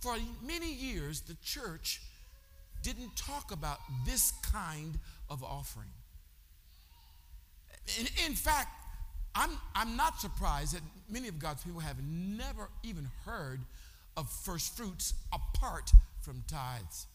[0.00, 2.02] For many years, the church
[2.82, 4.98] didn't talk about this kind
[5.30, 5.88] of offering.
[7.98, 8.68] In, in fact,
[9.36, 13.60] I'm, I'm not surprised that many of God's people have never even heard
[14.16, 15.90] of first fruits apart
[16.22, 17.06] from tithes.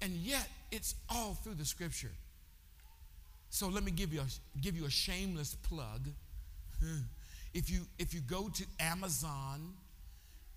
[0.00, 2.12] And yet, it's all through the scripture.
[3.50, 6.08] So let me give you a, give you a shameless plug.
[7.52, 9.74] If you, if you go to Amazon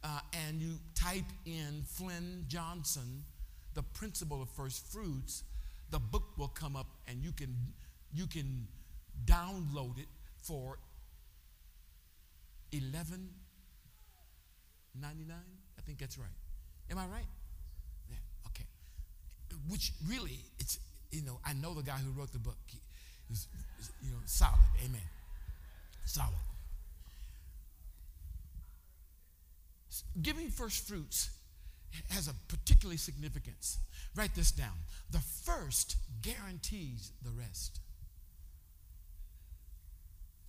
[0.03, 3.23] uh, and you type in Flynn Johnson,
[3.73, 5.41] the principle of first fruits,
[5.89, 7.55] the book will come up and you can,
[8.13, 8.67] you can
[9.25, 10.07] download it
[10.41, 10.77] for
[12.71, 13.29] 11
[14.99, 15.35] 99
[15.77, 16.27] i think that's right.
[16.91, 17.25] Am i right?
[18.09, 18.65] Yeah okay.
[19.69, 20.79] Which really it's
[21.11, 22.57] you know i know the guy who wrote the book.
[22.67, 22.79] He,
[24.01, 24.59] you know solid.
[24.85, 25.01] Amen.
[26.05, 26.33] Solid.
[30.21, 31.29] Giving first fruits
[32.09, 33.77] has a particularly significance.
[34.15, 34.73] Write this down.
[35.11, 37.79] The first guarantees the rest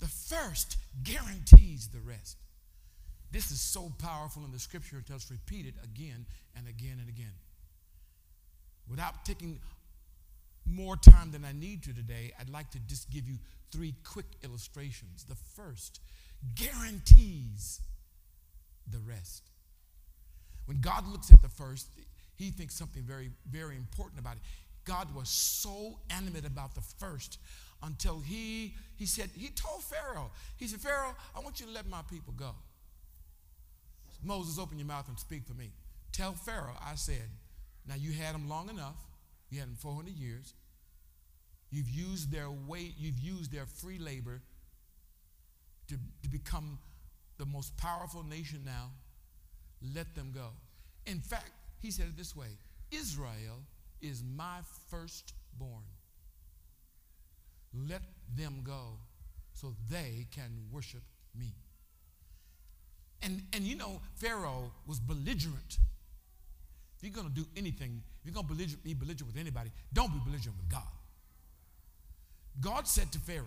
[0.00, 2.36] the first guarantees the rest.
[3.30, 6.26] This is so powerful in the scripture until it's repeated again
[6.56, 7.32] and again and again.
[8.88, 9.58] Without taking
[10.66, 13.38] more time than I need to today, I'd like to just give you
[13.72, 15.24] three quick illustrations.
[15.24, 16.00] The first
[16.54, 17.80] guarantees
[18.90, 19.50] the rest.
[20.66, 21.88] When God looks at the first,
[22.36, 24.42] he thinks something very, very important about it.
[24.84, 27.38] God was so animate about the first
[27.82, 30.30] until he he said he told Pharaoh.
[30.56, 32.50] He said, Pharaoh, I want you to let my people go.
[34.22, 35.70] Moses, open your mouth and speak for me.
[36.12, 37.28] Tell Pharaoh, I said,
[37.86, 38.96] now you had them long enough.
[39.50, 40.54] You had them 400 years.
[41.70, 44.40] You've used their weight, you've used their free labor
[45.88, 46.78] to, to become
[47.38, 48.90] the most powerful nation now.
[49.94, 50.50] Let them go.
[51.06, 52.56] In fact, he said it this way
[52.90, 53.58] Israel
[54.00, 55.82] is my firstborn.
[57.74, 58.02] Let
[58.36, 58.98] them go
[59.52, 61.02] so they can worship
[61.38, 61.52] me.
[63.22, 65.78] And, and you know, Pharaoh was belligerent.
[66.96, 69.70] If you're going to do anything, if you're going to belliger- be belligerent with anybody,
[69.92, 70.82] don't be belligerent with God.
[72.60, 73.44] God said to Pharaoh,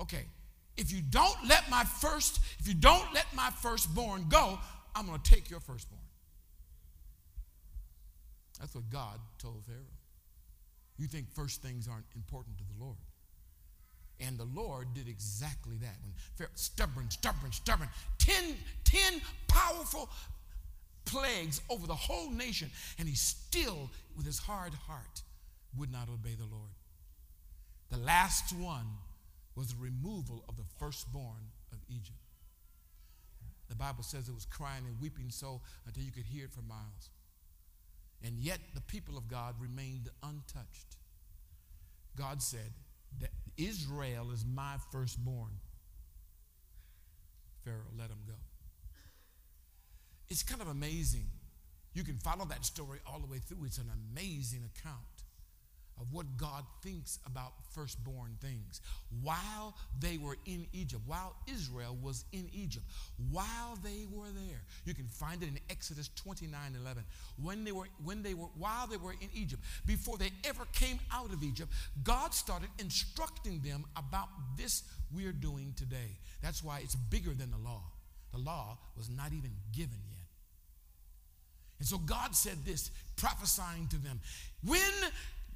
[0.00, 0.24] okay,
[0.76, 4.58] if you don't let my first, if you don't let my firstborn go,
[4.94, 6.00] I'm going to take your firstborn.
[8.58, 9.78] That's what God told Pharaoh.
[10.96, 12.96] You think first things aren't important to the Lord.
[14.20, 15.96] And the Lord did exactly that.
[16.02, 20.10] When Pharaoh, stubborn, stubborn, stubborn, ten, ten powerful
[21.04, 25.22] plagues over the whole nation, and he still, with his hard heart,
[25.76, 26.70] would not obey the Lord.
[27.90, 28.86] The last one
[29.54, 32.18] was the removal of the firstborn of Egypt.
[33.68, 36.62] The Bible says it was crying and weeping so until you could hear it for
[36.62, 37.10] miles.
[38.24, 40.96] And yet the people of God remained untouched.
[42.16, 42.72] God said,
[43.20, 45.50] that Israel is my firstborn.
[47.64, 48.34] Pharaoh let him go.
[50.28, 51.26] It's kind of amazing.
[51.92, 53.64] You can follow that story all the way through.
[53.64, 55.17] It's an amazing account
[56.00, 58.80] of what God thinks about firstborn things.
[59.22, 62.84] While they were in Egypt, while Israel was in Egypt,
[63.30, 64.62] while they were there.
[64.84, 67.04] You can find it in Exodus 29 11.
[67.42, 70.98] When they were, when they were, while they were in Egypt, before they ever came
[71.12, 74.82] out of Egypt, God started instructing them about this
[75.14, 76.18] we're doing today.
[76.42, 77.82] That's why it's bigger than the law.
[78.32, 80.18] The law was not even given yet.
[81.78, 84.20] And so God said this, prophesying to them
[84.64, 84.80] when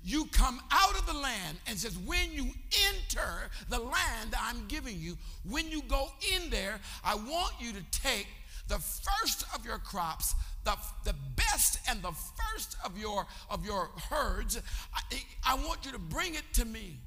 [0.05, 2.51] you come out of the land and says when you
[2.89, 5.17] enter the land i'm giving you
[5.49, 8.27] when you go in there i want you to take
[8.69, 13.91] the first of your crops the, the best and the first of your of your
[14.11, 14.61] herds.
[14.95, 15.01] I,
[15.45, 16.99] I want you to bring it to me.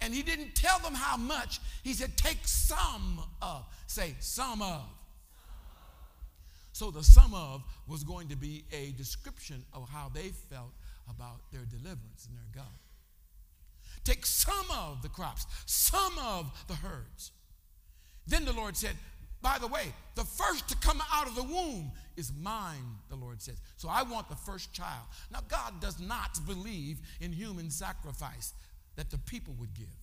[0.00, 1.60] And he didn't tell them how much.
[1.82, 4.82] He said take some of say some of.
[6.72, 10.72] So the sum of was going to be a description of how they felt
[11.08, 12.78] about their deliverance and their God.
[14.04, 17.32] Take some of the crops, some of the herds.
[18.26, 18.96] Then the Lord said,
[19.44, 23.42] by the way, the first to come out of the womb is mine, the Lord
[23.42, 23.60] says.
[23.76, 25.04] So I want the first child.
[25.30, 28.54] Now, God does not believe in human sacrifice
[28.96, 29.94] that the people would give.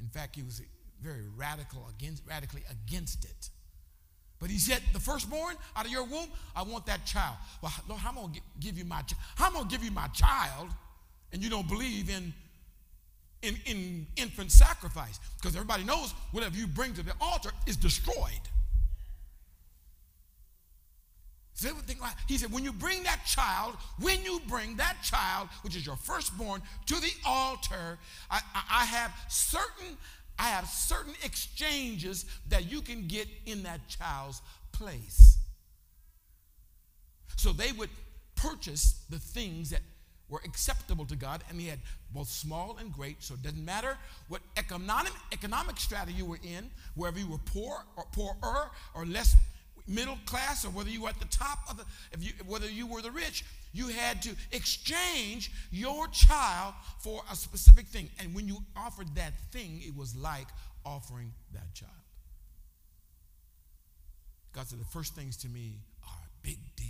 [0.00, 0.60] In fact, he was
[1.00, 3.50] very radical against, radically against it.
[4.40, 7.36] But he said, the firstborn out of your womb, I want that child.
[7.60, 9.20] Well, Lord, I'm going to give you my child.
[9.38, 10.68] I'm going to give you my child,
[11.32, 12.32] and you don't believe in,
[13.42, 15.18] in, in infant sacrifice.
[15.36, 18.14] Because everybody knows whatever you bring to the altar is destroyed.
[22.28, 25.96] He said, when you bring that child, when you bring that child, which is your
[25.96, 27.98] firstborn, to the altar,
[28.30, 29.96] I, I, I have certain
[30.38, 34.40] I have certain exchanges that you can get in that child's
[34.72, 35.38] place.
[37.36, 37.90] So they would
[38.36, 39.80] purchase the things that
[40.28, 41.78] were acceptable to God, and he had
[42.12, 43.22] both small and great.
[43.22, 43.96] So it doesn't matter
[44.28, 49.34] what economic economic strata you were in, whether you were poor or poorer or less
[49.86, 52.86] middle class, or whether you were at the top of the, if you, whether you
[52.86, 58.08] were the rich, you had to exchange your child for a specific thing.
[58.18, 60.46] And when you offered that thing, it was like
[60.84, 61.92] offering that child.
[64.52, 66.86] God said, the first things to me are a big deal.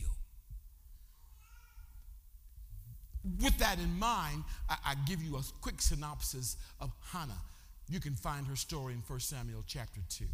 [3.43, 7.43] With that in mind, I, I give you a quick synopsis of Hannah.
[7.91, 10.25] You can find her story in 1 Samuel chapter 2,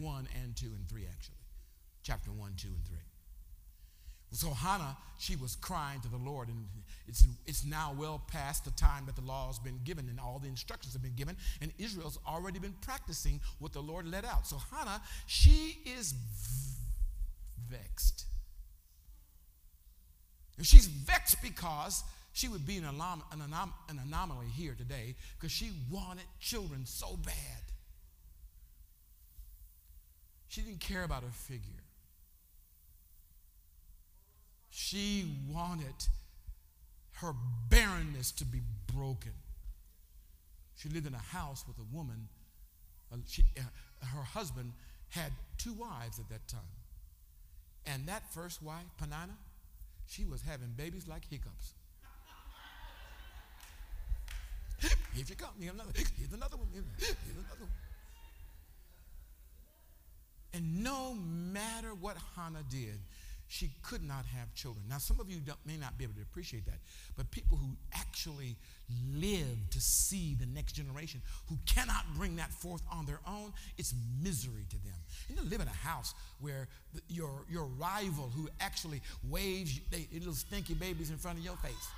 [0.00, 1.34] 1 and 2 and 3, actually.
[2.02, 2.96] Chapter 1, 2, and 3.
[4.32, 6.64] So Hannah, she was crying to the Lord, and
[7.08, 10.38] it's, it's now well past the time that the law has been given and all
[10.38, 14.46] the instructions have been given, and Israel's already been practicing what the Lord let out.
[14.46, 16.14] So Hannah, she is
[17.68, 18.24] vexed.
[20.56, 25.16] And she's vexed because she would be an, anom- an, anom- an anomaly here today
[25.38, 27.34] because she wanted children so bad.
[30.48, 31.79] She didn't care about her figure.
[34.70, 35.94] She wanted
[37.14, 37.34] her
[37.68, 38.60] barrenness to be
[38.94, 39.32] broken.
[40.76, 42.28] She lived in a house with a woman.
[43.12, 43.62] Uh, she, uh,
[44.06, 44.72] her husband
[45.08, 46.60] had two wives at that time.
[47.84, 49.36] And that first wife, Peninnah,
[50.06, 51.74] she was having babies like hiccups.
[55.14, 55.50] Here you come.
[55.58, 56.68] Here's another, here's another one.
[56.72, 57.70] Here's another one.
[60.52, 62.98] And no matter what Hannah did,
[63.50, 64.84] she could not have children.
[64.88, 66.78] Now, some of you may not be able to appreciate that,
[67.16, 68.54] but people who actually
[69.12, 73.92] live to see the next generation, who cannot bring that forth on their own, it's
[74.22, 74.94] misery to them.
[75.28, 80.06] You know, live in a house where the, your, your rival who actually waves they,
[80.12, 81.88] little stinky babies in front of your face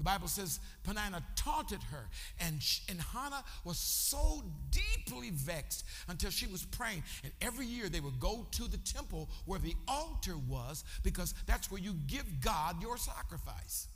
[0.00, 2.08] the Bible says Peninnah taunted her,
[2.40, 7.02] and, she, and Hannah was so deeply vexed until she was praying.
[7.22, 11.70] And every year they would go to the temple where the altar was because that's
[11.70, 13.88] where you give God your sacrifice.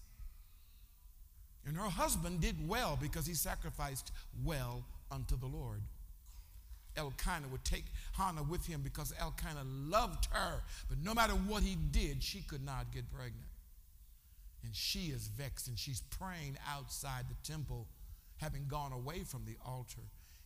[1.66, 4.12] And her husband did well because he sacrificed
[4.44, 5.80] well unto the Lord.
[6.98, 10.62] Elkanah would take Hannah with him because Elkanah loved her.
[10.90, 13.43] But no matter what he did, she could not get pregnant.
[14.64, 17.86] And she is vexed and she's praying outside the temple,
[18.38, 20.00] having gone away from the altar.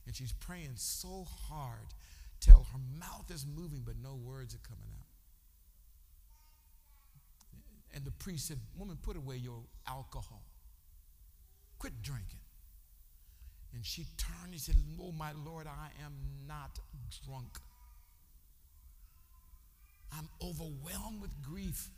[0.07, 1.95] And she's praying so hard
[2.41, 5.07] till her mouth is moving, but no words are coming out.
[7.95, 10.43] And the priest said, Woman, put away your alcohol.
[11.79, 12.41] Quit drinking.
[13.75, 16.13] And she turned and said, Oh, my Lord, I am
[16.47, 16.79] not
[17.25, 17.59] drunk.
[20.13, 21.91] I'm overwhelmed with grief.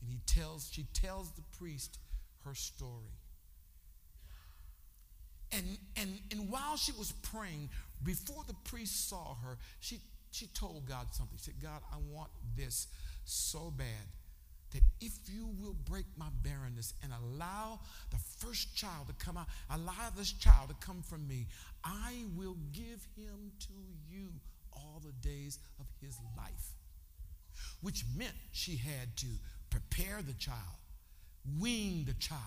[0.00, 1.98] And he tells, she tells the priest
[2.44, 3.12] her story.
[5.52, 5.64] And,
[5.96, 7.70] and, and while she was praying,
[8.02, 11.38] before the priest saw her, she, she told God something.
[11.38, 12.86] She said, God, I want this
[13.24, 13.86] so bad
[14.72, 17.80] that if you will break my barrenness and allow
[18.10, 21.46] the first child to come out, allow this child to come from me,
[21.82, 23.72] I will give him to
[24.10, 24.28] you
[24.72, 26.74] all the days of his life.
[27.80, 29.26] Which meant she had to
[29.70, 30.58] prepare the child,
[31.60, 32.40] wean the child,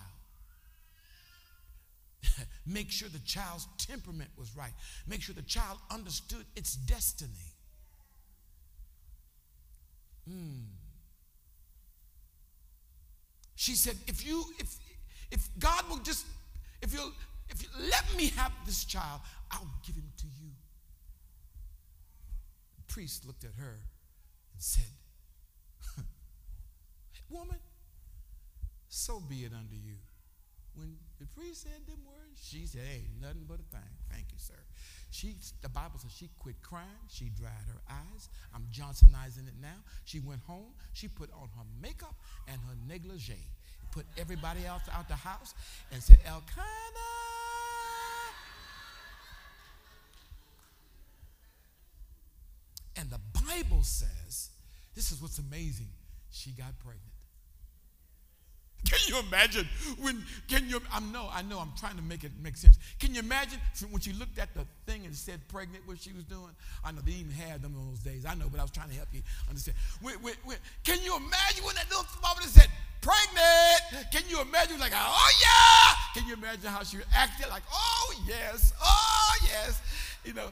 [2.66, 4.72] make sure the child's temperament was right,
[5.06, 7.30] make sure the child understood its destiny.
[10.30, 10.66] Mm.
[13.54, 14.76] She said, if you, if,
[15.30, 16.26] if God will just,
[16.80, 17.12] if you'll,
[17.48, 19.20] if you let me have this child,
[19.50, 20.50] I'll give him to you.
[22.76, 23.78] The priest looked at her
[24.54, 24.84] and said,
[27.32, 27.58] Woman,
[28.88, 29.96] so be it unto you.
[30.74, 33.92] When the priest said them words, she said, Hey, nothing but a thing.
[34.10, 34.58] Thank you, sir.
[35.10, 36.86] She, the Bible says she quit crying.
[37.08, 38.28] She dried her eyes.
[38.54, 39.76] I'm Johnsonizing it now.
[40.04, 40.72] She went home.
[40.94, 42.14] She put on her makeup
[42.48, 43.50] and her negligee.
[43.90, 45.54] Put everybody else out the house
[45.92, 46.72] and said, Elkanah.
[52.96, 54.48] And the Bible says,
[54.94, 55.88] this is what's amazing.
[56.30, 57.21] She got pregnant.
[58.88, 59.68] Can you imagine
[60.00, 62.78] when, can you, I know, I know, I'm trying to make it make sense.
[62.98, 63.58] Can you imagine
[63.90, 66.50] when she looked at the thing and said pregnant, what she was doing?
[66.84, 68.26] I know they even had them in those days.
[68.26, 69.76] I know, but I was trying to help you understand.
[70.00, 72.68] When, when, when, can you imagine when that little woman said
[73.00, 74.10] pregnant?
[74.12, 76.20] Can you imagine like, oh yeah?
[76.20, 79.80] Can you imagine how she acted like, oh yes, oh yes?
[80.24, 80.48] You know,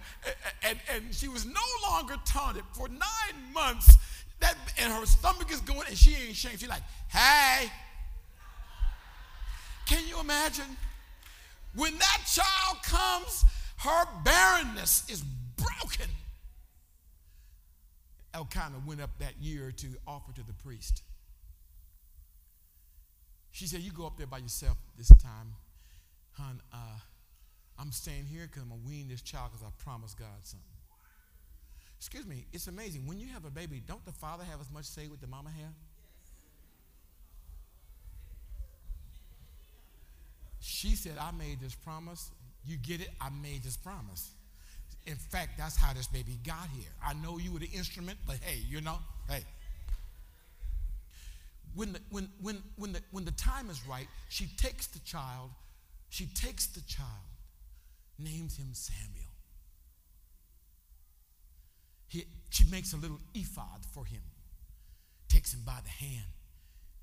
[0.62, 3.96] and, and she was no longer taunted for nine months.
[4.40, 6.60] That, and her stomach is going, and she ain't ashamed.
[6.60, 7.70] She's like, hey,
[9.90, 10.76] can you imagine?
[11.74, 13.44] When that child comes,
[13.78, 15.22] her barrenness is
[15.56, 16.06] broken.
[18.32, 21.02] Elkanah went up that year to offer to the priest.
[23.50, 25.54] She said, You go up there by yourself this time.
[26.38, 26.76] Hon, uh,
[27.76, 30.66] I'm staying here because I'm going to wean this child because I promised God something.
[31.98, 33.06] Excuse me, it's amazing.
[33.06, 35.50] When you have a baby, don't the father have as much say with the mama
[35.50, 35.74] have?
[40.60, 42.30] She said, I made this promise.
[42.64, 43.08] You get it?
[43.20, 44.30] I made this promise.
[45.06, 46.90] In fact, that's how this baby got here.
[47.04, 48.98] I know you were the instrument, but hey, you know,
[49.28, 49.42] hey.
[51.74, 55.50] When the, when, when, when, the, when the time is right, she takes the child,
[56.10, 57.08] she takes the child,
[58.18, 59.30] names him Samuel.
[62.08, 64.20] He, she makes a little ephod for him,
[65.28, 66.26] takes him by the hand,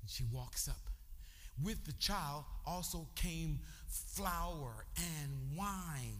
[0.02, 0.76] and she walks up
[1.62, 6.18] with the child also came flour and wine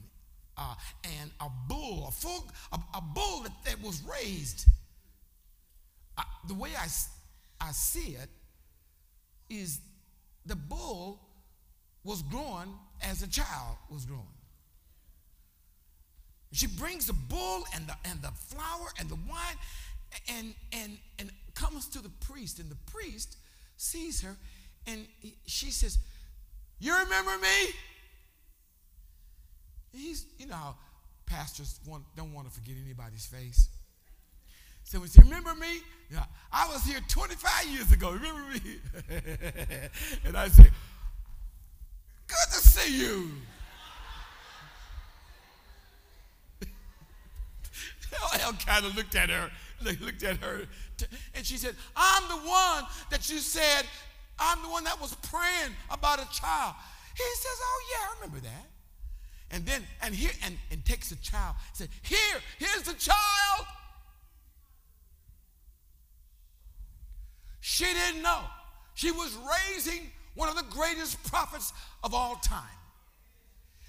[0.56, 0.74] uh,
[1.20, 4.66] and a bull, a full, a, a bull that, that, was raised.
[6.16, 6.86] Uh, the way I,
[7.60, 8.28] I see it
[9.48, 9.80] is
[10.46, 11.20] the bull
[12.02, 14.24] was growing as a child was growing.
[16.52, 19.56] She brings the bull and the, and the flour and the wine
[20.28, 23.36] and, and, and comes to the priest, and the priest
[23.76, 24.36] sees her
[24.88, 25.06] and
[25.46, 25.98] she says,
[26.78, 27.72] You remember me?
[29.92, 30.76] He's, you know how
[31.26, 33.68] pastors want, don't want to forget anybody's face.
[34.84, 35.80] So we say, Remember me?
[36.10, 38.10] Yeah, I was here 25 years ago.
[38.12, 38.60] Remember me?
[40.24, 40.70] and I said,
[42.26, 43.30] Good to see you.
[48.40, 49.50] El kind of looked at her,
[50.00, 50.62] looked at her,
[51.34, 53.84] and she said, I'm the one that you said
[54.38, 56.74] I'm the one that was praying about a child.
[57.16, 58.66] He says, Oh, yeah, I remember that.
[59.50, 63.66] And then, and here, and, and takes the child, said, Here, here's the child.
[67.60, 68.40] She didn't know.
[68.94, 71.72] She was raising one of the greatest prophets
[72.02, 72.64] of all time.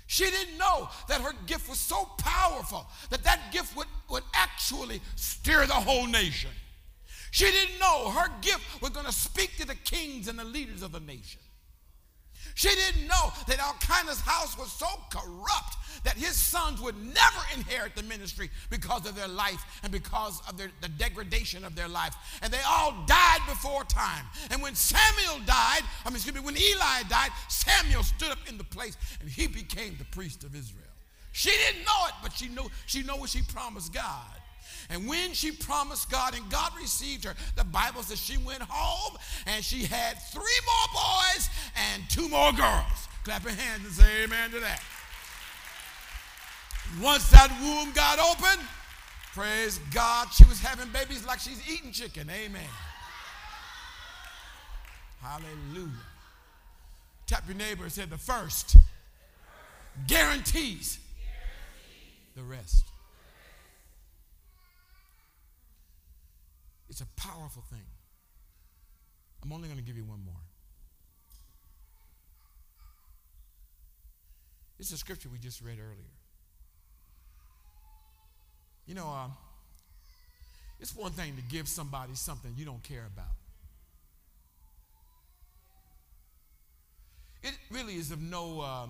[0.08, 5.02] She didn't know that her gift was so powerful that that gift would, would actually
[5.16, 6.50] steer the whole nation.
[7.32, 10.82] She didn't know her gift was going to speak to the kings and the leaders
[10.82, 11.42] of the nation.
[12.56, 17.96] She didn't know that Elkanah's house was so corrupt that his sons would never inherit
[17.96, 22.16] the ministry because of their life and because of their, the degradation of their life.
[22.42, 24.26] And they all died before time.
[24.52, 28.58] And when Samuel died, I mean, excuse me, when Eli died, Samuel stood up in
[28.58, 30.84] the place and he became the priest of Israel.
[31.32, 34.39] She didn't know it, but she knew she knew what she promised God.
[34.90, 39.18] And when she promised God and God received her, the Bible says she went home
[39.46, 41.50] and she had three more boys
[41.94, 43.08] and two more girls.
[43.24, 44.82] Clap your hands and say amen to that.
[47.02, 48.66] Once that womb got open,
[49.34, 52.28] praise God, she was having babies like she's eating chicken.
[52.30, 52.62] Amen.
[55.22, 55.92] Hallelujah.
[57.28, 58.76] Tap your neighbor and say, the first
[60.08, 60.98] guarantees
[62.36, 62.89] the rest.
[66.90, 67.86] It's a powerful thing.
[69.44, 70.42] I'm only going to give you one more.
[74.80, 76.16] It's a scripture we just read earlier.
[78.88, 79.28] You know, uh,
[80.80, 83.36] it's one thing to give somebody something you don't care about.
[87.44, 88.88] It really is of no, uh,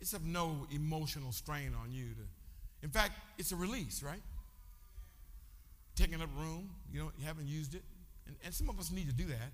[0.00, 2.04] it's of no emotional strain on you.
[2.14, 2.22] To,
[2.82, 4.20] in fact, it's a release, right?
[5.96, 6.70] Taking up room.
[6.92, 7.82] You know, you haven't used it.
[8.26, 9.52] And, and some of us need to do that.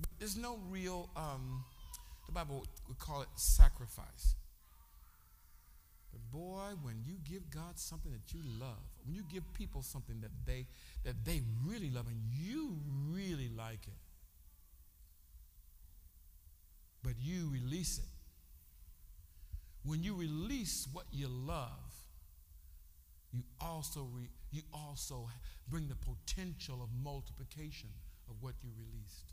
[0.00, 1.64] But there's no real, um,
[2.26, 4.34] the Bible would call it sacrifice.
[6.12, 10.20] But boy, when you give God something that you love, when you give people something
[10.22, 10.66] that they
[11.04, 12.76] that they really love and you
[13.10, 14.00] really like it,
[17.02, 18.04] but you release it.
[19.84, 21.85] When you release what you love,
[23.36, 25.28] you also re, you also
[25.68, 27.90] bring the potential of multiplication
[28.30, 29.32] of what you released.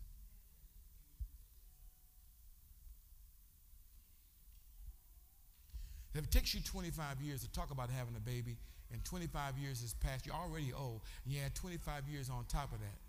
[6.13, 8.57] If it takes you 25 years to talk about having a baby,
[8.91, 12.79] and 25 years has passed, you're already old, you had 25 years on top of
[12.79, 12.99] that.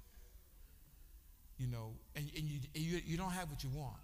[1.58, 3.96] You know, and, and you, you, you don't have what you want.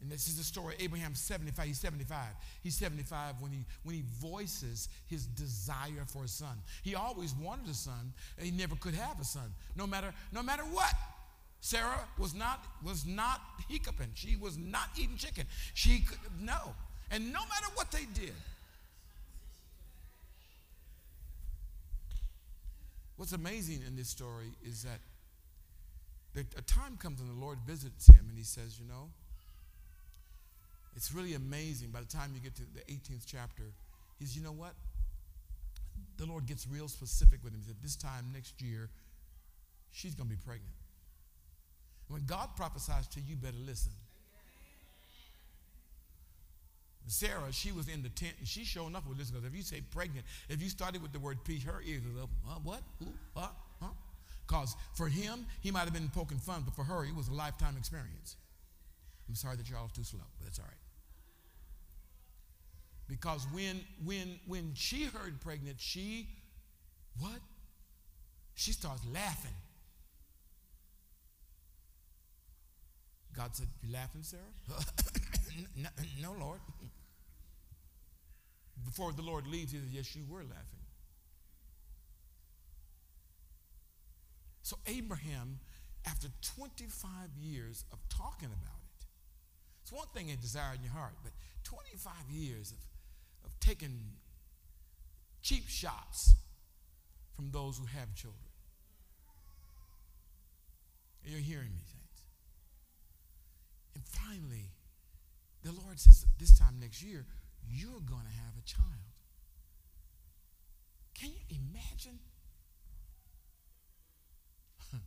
[0.00, 0.74] And this is the story.
[0.78, 2.18] Abraham 75, he's 75.
[2.62, 6.56] He's 75 when he when he voices his desire for a son.
[6.82, 10.42] He always wanted a son, and he never could have a son, no matter no
[10.42, 10.94] matter what.
[11.60, 14.10] Sarah was not was not hiccuping.
[14.14, 15.44] She was not eating chicken.
[15.74, 16.74] She could no.
[17.10, 18.34] And no matter what they did.
[23.16, 25.00] What's amazing in this story is that
[26.56, 29.08] a time comes when the Lord visits him and he says, You know,
[30.98, 33.62] it's really amazing by the time you get to the 18th chapter.
[34.18, 34.74] He says, You know what?
[36.16, 37.60] The Lord gets real specific with him.
[37.60, 38.90] He said, This time next year,
[39.92, 40.74] she's going to be pregnant.
[42.08, 43.92] When God prophesies to you, better listen.
[47.06, 49.62] Sarah, she was in the tent and she showed up with this because if you
[49.62, 52.28] say pregnant, if you started with the word peach, her ears was up.
[52.44, 52.82] Huh, what?
[52.98, 53.06] Who?
[53.36, 53.48] Huh?
[53.80, 53.92] Huh?
[54.48, 57.34] Because for him, he might have been poking fun, but for her, it was a
[57.34, 58.34] lifetime experience.
[59.28, 60.87] I'm sorry that y'all are too slow, but that's all right.
[63.08, 66.28] Because when when when she heard pregnant, she
[67.18, 67.40] what?
[68.54, 69.54] She starts laughing.
[73.36, 74.42] God said, You laughing, Sarah?
[75.76, 75.88] no,
[76.20, 76.60] no, Lord.
[78.84, 80.82] Before the Lord leaves, he says, Yes, you were laughing.
[84.62, 85.60] So, Abraham,
[86.04, 87.08] after 25
[87.40, 89.06] years of talking about it,
[89.82, 91.32] it's one thing a desire in your heart, but
[91.64, 92.78] 25 years of,
[93.48, 93.98] of taking
[95.42, 96.34] cheap shots
[97.34, 98.42] from those who have children.
[101.24, 102.22] You're hearing me, saints.
[103.94, 104.72] And finally,
[105.62, 107.26] the Lord says, this time next year,
[107.70, 108.86] you're going to have a child.
[111.14, 112.18] Can you imagine?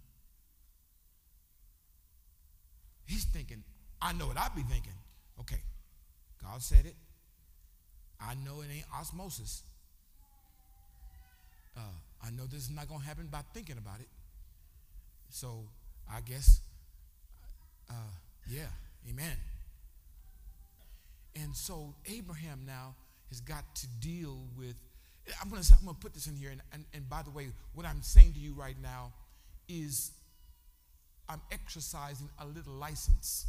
[3.06, 3.64] He's thinking,
[4.02, 4.94] I know what I'd be thinking.
[5.40, 5.62] Okay,
[6.44, 6.96] God said it.
[8.22, 9.64] I know it ain't osmosis.
[11.76, 11.82] Uh,
[12.26, 14.08] I know this is not going to happen by thinking about it.
[15.30, 15.64] So
[16.12, 16.62] I guess,
[17.90, 17.94] uh,
[18.50, 18.68] yeah,
[19.10, 19.38] amen.
[21.36, 22.96] And so Abraham now
[23.30, 24.76] has got to deal with.
[25.42, 26.50] I'm going to, I'm to put this in here.
[26.50, 29.14] And, and, and by the way, what I'm saying to you right now
[29.70, 30.12] is
[31.30, 33.46] I'm exercising a little license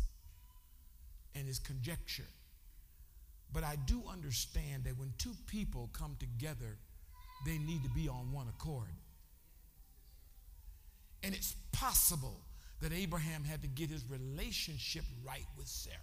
[1.35, 2.29] and is conjecture.
[3.53, 6.79] But I do understand that when two people come together,
[7.45, 8.89] they need to be on one accord.
[11.23, 12.41] And it's possible
[12.81, 15.99] that Abraham had to get his relationship right with Sarah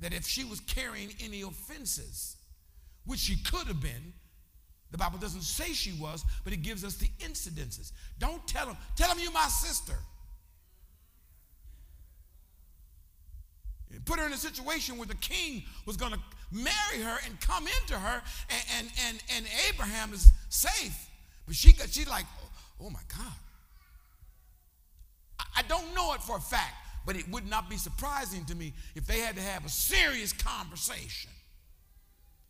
[0.00, 2.36] that if she was carrying any offenses,
[3.04, 4.12] which she could have been,
[4.90, 7.92] the Bible doesn't say she was, but it gives us the incidences.
[8.18, 9.94] Don't tell him, tell him you're my sister.
[14.04, 16.20] Put her in a situation where the king was going to
[16.52, 21.08] marry her and come into her, and, and, and, and Abraham is safe.
[21.46, 23.32] But she she's like, oh, oh my God.
[25.56, 26.74] I, don't know it for a fact,
[27.06, 30.32] but it would not be surprising to me if they had to have a serious
[30.32, 31.30] conversation.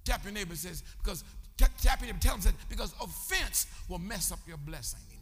[0.04, 1.22] Tap your neighbor says, because
[1.56, 5.00] tap, tap your neighbor, tell him said, because offense will mess up your blessing.
[5.10, 5.18] Amen.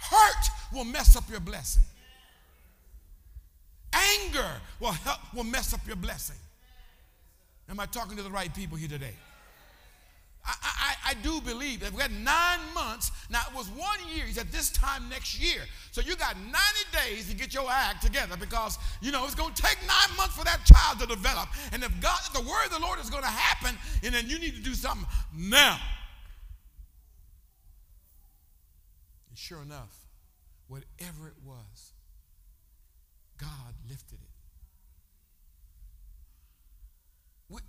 [0.00, 1.82] Hurt will mess up your blessing.
[3.92, 6.36] Anger will help will mess up your blessing.
[7.68, 9.14] Am I talking to the right people here today?
[10.44, 13.12] I, I, I, do believe that we had nine months.
[13.28, 14.24] Now, it was one year.
[14.24, 15.60] He said this time next year.
[15.90, 16.56] So you got 90
[16.92, 20.34] days to get your act together because, you know, it's going to take nine months
[20.34, 21.50] for that child to develop.
[21.72, 24.28] And if God, if the word of the Lord is going to happen, and then
[24.28, 25.78] you need to do something now.
[29.28, 30.06] And sure enough,
[30.68, 31.92] whatever it was,
[33.38, 34.28] God lifted it.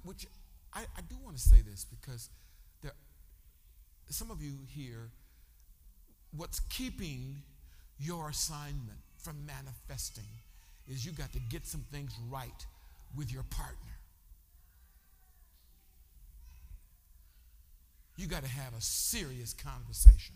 [0.03, 0.27] Which
[0.73, 2.29] I, I do want to say this because
[4.09, 5.09] some of you here,
[6.35, 7.41] what's keeping
[7.99, 10.27] your assignment from manifesting
[10.87, 12.65] is you got to get some things right
[13.15, 13.75] with your partner.
[18.17, 20.35] You got to have a serious conversation.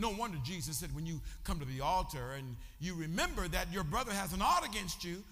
[0.00, 3.84] No wonder Jesus said when you come to the altar and you remember that your
[3.84, 5.22] brother has an ought against you,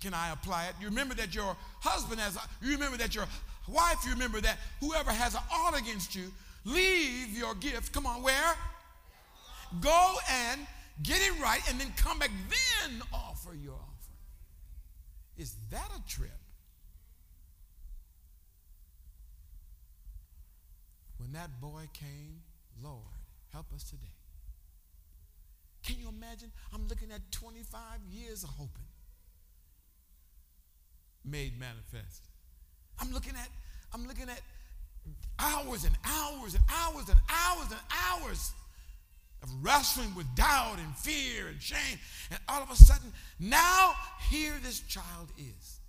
[0.00, 0.74] can I apply it?
[0.80, 2.40] You remember that your husband has, a.
[2.62, 3.26] you remember that your
[3.66, 6.32] wife, you remember that whoever has an ought against you,
[6.64, 7.92] leave your gift.
[7.92, 8.54] Come on, where?
[9.80, 10.60] Go and
[11.02, 14.20] get it right and then come back, then offer your offering.
[15.38, 16.30] Is that a trip?
[21.18, 22.42] When that boy came,
[22.80, 23.15] Lord,
[23.56, 24.12] help us today.
[25.82, 26.52] Can you imagine?
[26.74, 27.80] I'm looking at 25
[28.10, 28.84] years of hoping
[31.24, 32.28] made manifest.
[33.00, 33.48] I'm looking at,
[33.94, 34.42] I'm looking at
[35.38, 38.52] hours and hours and hours and hours and hours
[39.42, 41.98] of wrestling with doubt and fear and shame.
[42.30, 43.94] And all of a sudden, now
[44.28, 45.80] here this child is.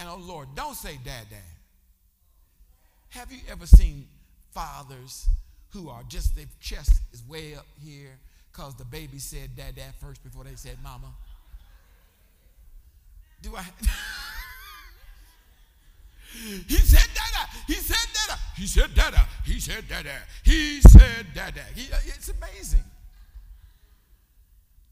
[0.00, 1.38] And oh Lord, don't say dad, dad.
[3.10, 4.08] Have you ever seen
[4.56, 5.28] fathers
[5.74, 8.18] who are just, their chest is way up here
[8.50, 11.12] because the baby said dad, dad first before they said mama?
[13.42, 13.62] Do I?
[16.66, 17.50] he said dada.
[17.66, 18.40] He said dada.
[18.56, 19.28] He said dada.
[19.44, 20.22] He said dada.
[20.42, 21.60] He said dada.
[21.74, 22.84] He, uh, it's amazing.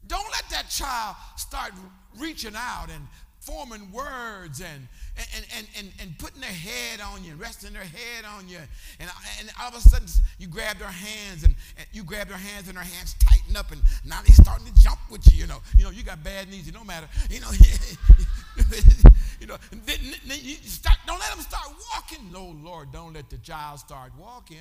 [0.05, 1.71] Don't let that child start
[2.19, 3.07] reaching out and
[3.45, 4.87] forming words and,
[5.35, 8.57] and, and, and, and putting their head on you, resting their head on you.
[8.99, 10.07] And, and all of a sudden,
[10.39, 13.71] you grab their hands and, and you grab their hands and their hands tighten up
[13.71, 15.59] and now they're starting to jump with you, you know.
[15.77, 17.07] You know, you got bad knees, it don't matter.
[17.29, 17.51] You know,
[19.41, 22.31] you know, then, then you start, don't let them start walking.
[22.31, 24.57] No, Lord, don't let the child start walking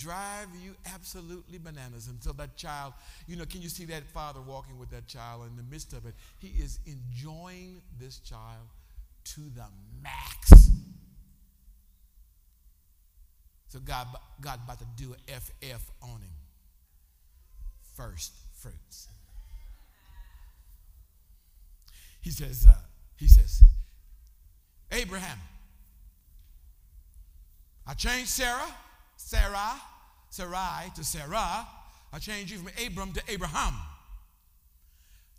[0.00, 2.94] drive you absolutely bananas until that child,
[3.26, 6.06] you know, can you see that father walking with that child in the midst of
[6.06, 6.14] it?
[6.38, 8.66] He is enjoying this child
[9.24, 9.66] to the
[10.02, 10.70] max.
[13.68, 14.06] So God,
[14.40, 16.34] God about to do an FF on him.
[17.94, 19.08] First fruits.
[22.22, 22.74] He says, uh,
[23.16, 23.62] he says,
[24.90, 25.38] Abraham,
[27.86, 28.74] I changed Sarah,
[29.26, 29.80] Sarah,
[30.30, 31.66] Sarai to Sarah.
[32.12, 33.74] I changed you from Abram to Abraham.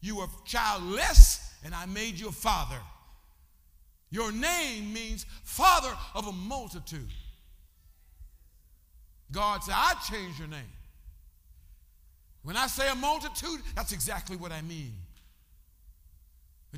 [0.02, 2.78] You were childless, and I made you a father.
[4.12, 7.10] Your name means father of a multitude.
[9.32, 10.72] God said, I changed your name.
[12.44, 14.94] When I say a multitude, that's exactly what I mean.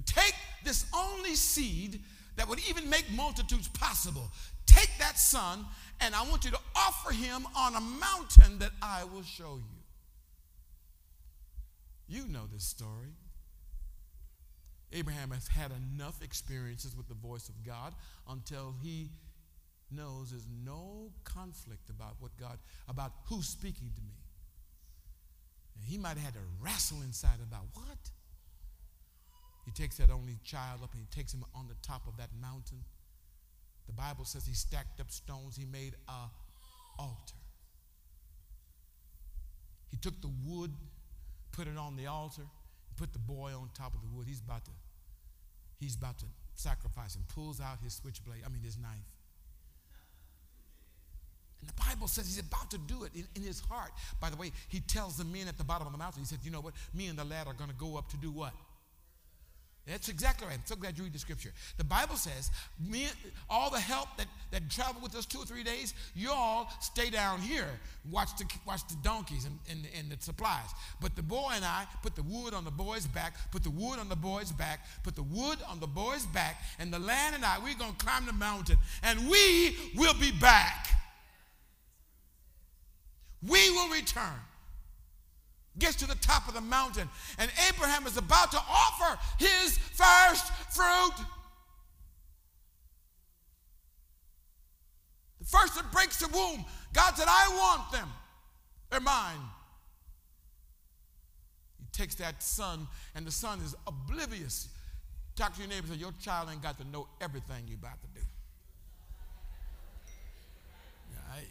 [0.05, 2.01] Take this only seed
[2.37, 4.31] that would even make multitudes possible.
[4.65, 5.65] Take that son
[6.03, 9.83] and I want you to offer him on a mountain that I will show you.
[12.07, 13.15] You know this story.
[14.91, 17.93] Abraham has had enough experiences with the voice of God
[18.29, 19.09] until he
[19.89, 24.13] knows there's no conflict about what God, about who's speaking to me.
[25.75, 28.11] And he might have had to wrestle inside about what?
[29.65, 32.29] He takes that only child up and he takes him on the top of that
[32.39, 32.83] mountain.
[33.87, 36.29] The Bible says he stacked up stones, he made a
[36.99, 37.35] altar.
[39.91, 40.71] He took the wood,
[41.51, 42.43] put it on the altar,
[42.97, 44.27] put the boy on top of the wood.
[44.27, 44.71] He's about to,
[45.79, 46.25] he's about to
[46.55, 49.13] sacrifice and pulls out his switchblade, I mean his knife.
[51.61, 53.91] And the Bible says he's about to do it in, in, his heart.
[54.19, 56.39] By the way, he tells the men at the bottom of the mountain, he said,
[56.43, 56.73] You know what?
[56.93, 58.51] Me and the lad are going to go up to do what?
[59.85, 60.55] That's exactly right.
[60.55, 61.51] I'm so glad you read the scripture.
[61.75, 63.07] The Bible says, me,
[63.49, 67.09] all the help that, that traveled with us two or three days, you all stay
[67.09, 67.67] down here,
[68.09, 70.69] watch the, watch the donkeys and, and, and the supplies.
[71.01, 73.99] But the boy and I put the wood on the boy's back, put the wood
[73.99, 77.43] on the boy's back, put the wood on the boy's back, and the land and
[77.43, 80.87] I, we're going to climb the mountain, and we will be back.
[83.45, 84.39] We will return
[85.79, 87.09] gets to the top of the mountain,
[87.39, 91.25] and Abraham is about to offer his first fruit.
[95.39, 96.63] The first that breaks the womb,
[96.93, 98.09] God said, I want them.
[98.89, 99.39] They're mine.
[101.79, 104.69] He takes that son, and the son is oblivious.
[105.35, 107.99] Talk to your neighbor and say, Your child ain't got to know everything you're about
[108.01, 108.25] to do.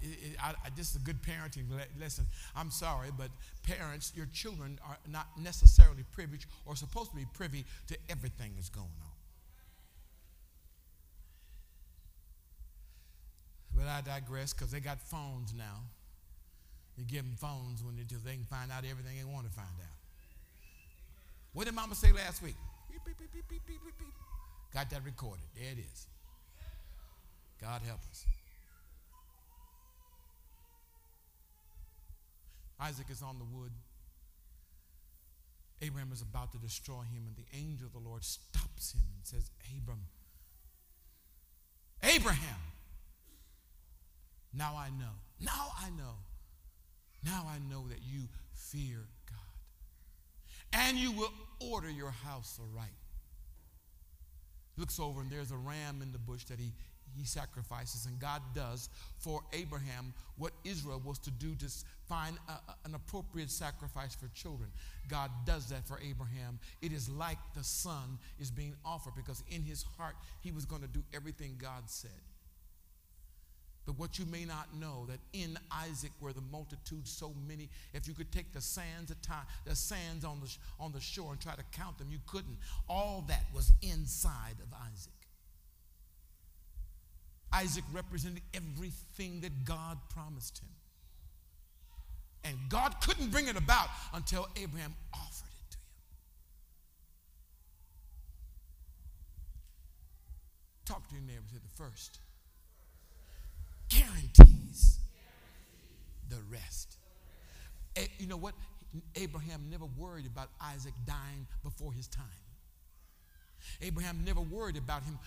[0.03, 1.65] It, I, I, this is a good parenting
[2.01, 2.27] lesson.
[2.55, 3.29] I'm sorry, but
[3.63, 8.69] parents, your children are not necessarily privy or supposed to be privy to everything that's
[8.69, 9.13] going on.
[13.77, 15.81] But I digress because they got phones now.
[16.97, 19.69] You give them phones when they, they can find out everything they want to find
[19.81, 19.97] out.
[21.55, 22.57] What did Mama say last week?
[22.91, 23.19] Beep, beep,
[23.49, 23.63] beep,
[24.73, 25.45] got that recorded.
[25.55, 26.07] There it is.
[27.61, 28.27] God help us.
[32.83, 33.71] Isaac is on the wood.
[35.81, 39.25] Abraham is about to destroy him, and the angel of the Lord stops him and
[39.27, 40.01] says, Abram,
[42.03, 42.61] Abraham,
[44.53, 46.17] now I know, now I know,
[47.25, 49.39] now I know that you fear God.
[50.73, 52.91] And you will order your house aright.
[54.77, 56.73] Looks over, and there's a ram in the bush that he
[57.17, 58.89] he sacrifices, and God does
[59.19, 61.67] for Abraham what Israel was to do to
[62.09, 62.53] find a,
[62.85, 64.71] an appropriate sacrifice for children.
[65.09, 66.59] God does that for Abraham.
[66.81, 70.83] It is like the son is being offered because in his heart he was going
[70.83, 72.11] to do everything God said.
[73.85, 77.69] But what you may not know that in Isaac were the multitude so many.
[77.93, 81.33] If you could take the sands of time, the sands on the on the shore
[81.33, 82.59] and try to count them, you couldn't.
[82.89, 85.22] All that was inside of Isaac.
[87.53, 90.69] Isaac represented everything that God promised him.
[92.45, 95.85] And God couldn't bring it about until Abraham offered it to him.
[100.87, 102.19] Talk to your neighbor, say the first
[103.93, 104.99] guarantees
[106.29, 106.97] the rest.
[107.97, 108.55] Eh, you know what?
[109.17, 112.25] Abraham never worried about Isaac dying before his time.
[113.81, 115.19] Abraham never worried about him,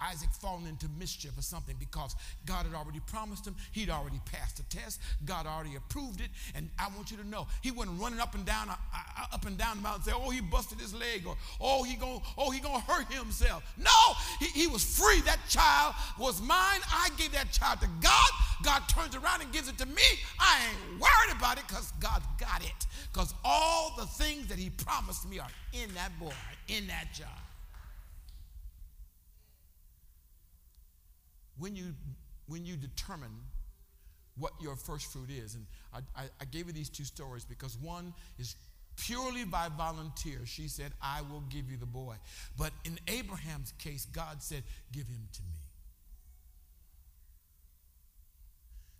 [0.00, 2.14] Isaac falling into mischief or something because
[2.46, 3.56] God had already promised him.
[3.72, 5.00] He'd already passed the test.
[5.24, 6.28] God already approved it.
[6.54, 9.46] And I want you to know, he wasn't running up and down, uh, uh, up
[9.46, 12.20] and down the mountain and say, "Oh, he busted his leg," or "Oh, he gonna,
[12.38, 13.90] oh, he gonna hurt himself." No,
[14.38, 15.20] he, he was free.
[15.22, 16.80] That child was mine.
[16.92, 18.30] I gave that child to God.
[18.62, 20.02] God turns around and gives it to me.
[20.38, 22.86] I ain't worried about it because God got it.
[23.12, 26.32] Because all the things that He promised me are in that boy,
[26.68, 27.30] in that child.
[31.58, 31.94] When you
[32.46, 33.30] when you determine
[34.36, 35.54] what your first fruit is.
[35.54, 38.56] And I, I, I, gave you these two stories because one is
[38.96, 40.40] purely by volunteer.
[40.46, 42.16] She said, I will give you the boy.
[42.58, 45.58] But in Abraham's case, God said, Give him to me.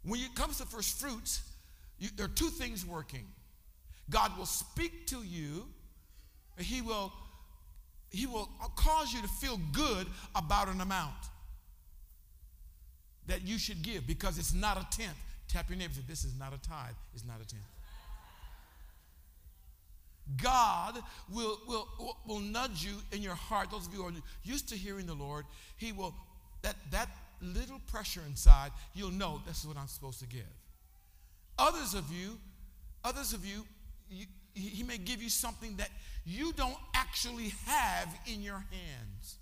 [0.03, 1.43] When it comes to first fruits,
[1.99, 3.27] you, there are two things working.
[4.09, 5.67] God will speak to you,
[6.59, 7.13] he will,
[8.11, 11.15] he will cause you to feel good about an amount
[13.31, 15.17] that you should give because it's not a tenth.
[15.49, 17.63] Tap your neighbor say, This is not a tithe, it's not a tenth.
[20.41, 20.99] God
[21.33, 21.89] will, will,
[22.27, 23.71] will nudge you in your heart.
[23.71, 24.13] Those of you who are
[24.45, 25.45] used to hearing the Lord,
[25.77, 26.15] He will,
[26.63, 27.09] that, that
[27.41, 30.43] little pressure inside, you'll know this is what I'm supposed to give.
[31.59, 32.39] Others of you,
[33.03, 33.65] others of you,
[34.09, 35.91] you he may give you something that
[36.25, 39.37] you don't actually have in your hands.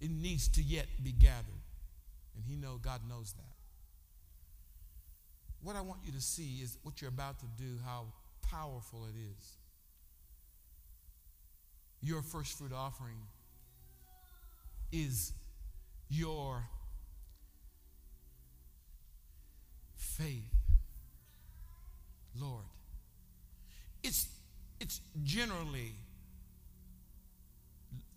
[0.00, 1.61] It needs to yet be gathered.
[2.34, 3.54] And he know God knows that.
[5.62, 8.06] What I want you to see is what you're about to do, how
[8.50, 9.56] powerful it is.
[12.00, 13.18] Your first fruit offering
[14.90, 15.32] is
[16.08, 16.64] your
[19.94, 20.52] faith.
[22.38, 22.64] Lord.
[24.02, 24.26] It's,
[24.80, 25.92] it's generally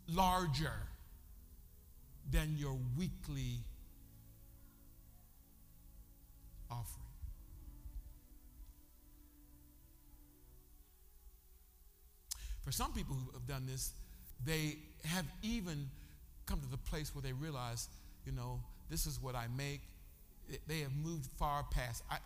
[0.08, 0.74] larger
[2.30, 3.60] than your weekly
[6.80, 7.06] offering.
[12.64, 13.92] For some people who have done this,
[14.44, 15.88] they have even
[16.46, 17.90] come to the place where they realize,
[18.26, 18.60] you know,
[18.90, 19.82] this is what I make.
[20.68, 22.04] They have moved far past.
[22.10, 22.18] I,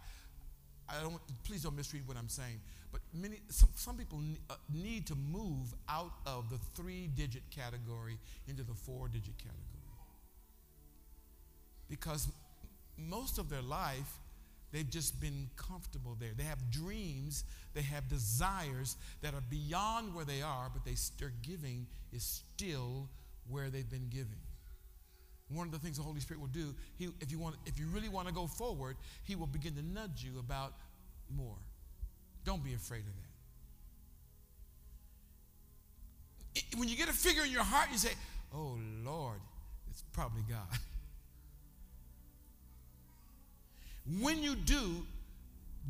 [0.90, 1.22] I don't.
[1.44, 2.60] Please don't misread what I'm saying.
[2.92, 4.20] But many, some, some people
[4.50, 9.80] uh, need to move out of the three-digit category into the four-digit category
[11.90, 12.30] because
[12.98, 14.20] most of their life
[14.72, 16.30] They've just been comfortable there.
[16.38, 17.44] They have dreams,
[17.74, 23.10] they have desires that are beyond where they are, but they, their giving is still
[23.50, 24.40] where they've been giving.
[25.52, 27.88] One of the things the Holy Spirit will do, he, if, you want, if you
[27.88, 30.74] really want to go forward, He will begin to nudge you about
[31.36, 31.58] more.
[32.46, 33.14] Don't be afraid of
[36.56, 36.78] that.
[36.78, 38.12] When you get a figure in your heart, you say,
[38.54, 39.40] Oh Lord,
[39.90, 40.68] it's probably God.
[44.18, 45.06] When you do,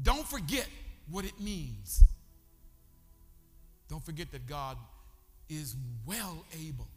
[0.03, 0.67] don't forget
[1.09, 2.03] what it means.
[3.87, 4.77] Don't forget that God
[5.49, 6.87] is well able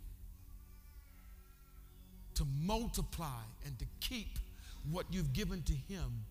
[2.34, 4.38] to multiply and to keep
[4.90, 6.24] what you've given to Him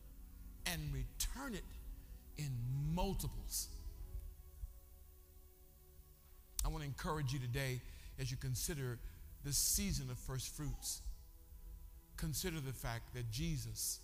[0.65, 1.63] and return it
[2.37, 2.49] in
[2.93, 3.67] multiples.
[6.65, 7.81] I want to encourage you today
[8.19, 8.99] as you consider
[9.43, 11.01] this season of first fruits.
[12.17, 13.99] Consider the fact that Jesus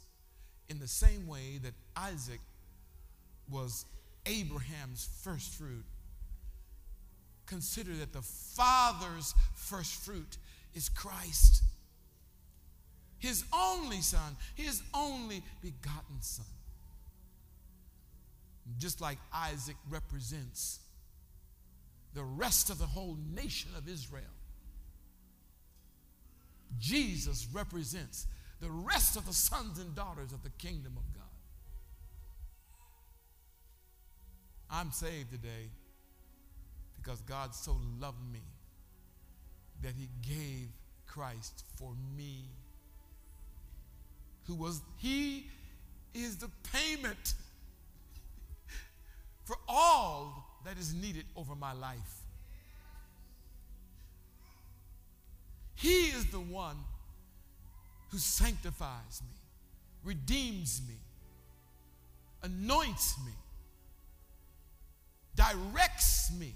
[0.70, 2.40] in the same way that Isaac
[3.50, 3.86] was
[4.26, 5.86] Abraham's first fruit,
[7.46, 10.38] consider that the Father's first fruit
[10.74, 11.64] is Christ.
[13.20, 16.46] His only Son, His only begotten Son.
[18.78, 20.80] Just like Isaac represents
[22.14, 24.24] the rest of the whole nation of Israel,
[26.80, 28.28] Jesus represents
[28.60, 31.24] the rest of the sons and daughters of the kingdom of God.
[34.70, 35.70] I'm saved today
[36.96, 38.42] because God so loved me
[39.82, 40.70] that he gave
[41.06, 42.46] Christ for me.
[44.48, 45.48] Who was, he
[46.14, 47.34] is the payment
[49.46, 52.22] for all that is needed over my life.
[55.76, 56.78] He is the one
[58.10, 59.36] who sanctifies me,
[60.04, 60.96] redeems me,
[62.44, 63.34] anoints me,
[65.36, 66.54] directs me,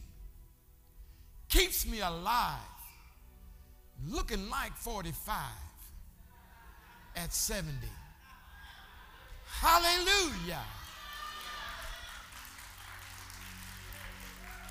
[1.50, 2.58] keeps me alive,
[4.08, 5.36] looking like 45
[7.16, 7.72] at 70.
[9.46, 10.64] Hallelujah.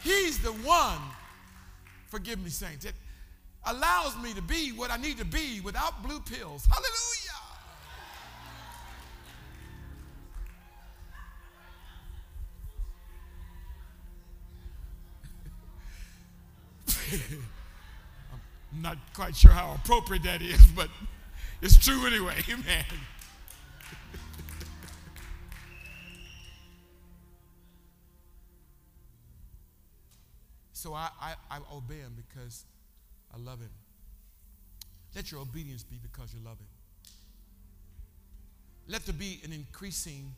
[0.03, 0.99] He's the one,
[2.09, 2.87] forgive me, saints,
[3.66, 6.66] allows me to be what I need to be without blue pills.
[6.66, 7.30] Hallelujah.
[18.72, 20.88] I'm not quite sure how appropriate that is, but
[21.61, 22.36] it's true anyway.
[22.50, 22.84] Amen.
[30.80, 32.64] so I, I, I obey him because
[33.35, 33.70] I love him.
[35.14, 36.66] Let your obedience be because you love him.
[38.89, 40.35] Let there be an increasing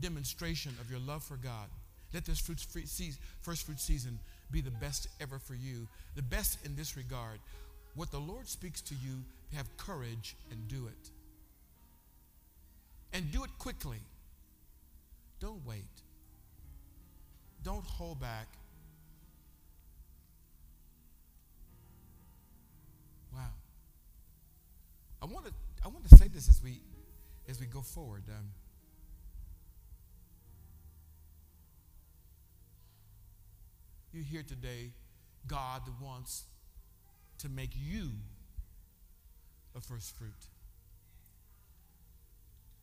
[0.00, 1.68] demonstration of your love for God.
[2.12, 2.58] Let this fruit,
[3.42, 4.18] first fruit season
[4.50, 5.86] be the best ever for you.
[6.16, 7.38] The best in this regard.
[7.94, 9.22] What the Lord speaks to you,
[9.54, 11.10] have courage and do it.
[13.12, 13.98] And do it quickly.
[15.40, 15.84] Don't wait.
[17.62, 18.46] Don't hold back.
[25.22, 25.52] I want to
[25.84, 26.80] I want to say this as we
[27.48, 28.24] as we go forward.
[28.28, 28.50] Um,
[34.12, 34.92] you're here today.
[35.46, 36.44] God wants
[37.38, 38.10] to make you
[39.76, 40.32] a first fruit.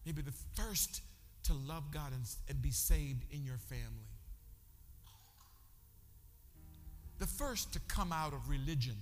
[0.06, 1.02] Maybe the first
[1.44, 4.08] to love God and, and be saved in your family.
[7.20, 8.96] The first to come out of religion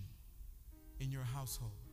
[0.99, 1.84] in your household.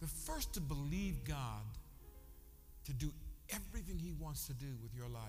[0.00, 1.64] The first to believe God
[2.84, 3.12] to do
[3.50, 5.22] everything He wants to do with your life.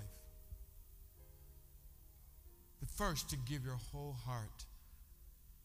[2.79, 4.65] The first to give your whole heart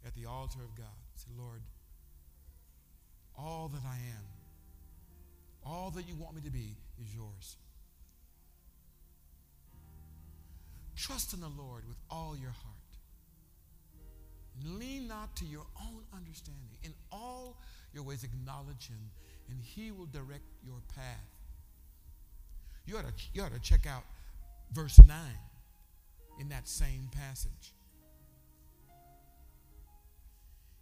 [0.06, 0.86] at the altar of God.
[1.16, 1.60] Say, Lord,
[3.38, 4.24] all that I am,
[5.64, 7.56] all that you want me to be is yours.
[10.96, 12.74] Trust in the Lord with all your heart.
[14.64, 16.78] Lean not to your own understanding.
[16.82, 17.58] In all
[17.94, 19.10] your ways, acknowledge Him,
[19.48, 21.28] and He will direct your path.
[22.86, 24.02] You ought to, you ought to check out
[24.72, 25.16] verse 9
[26.40, 27.72] in that same passage.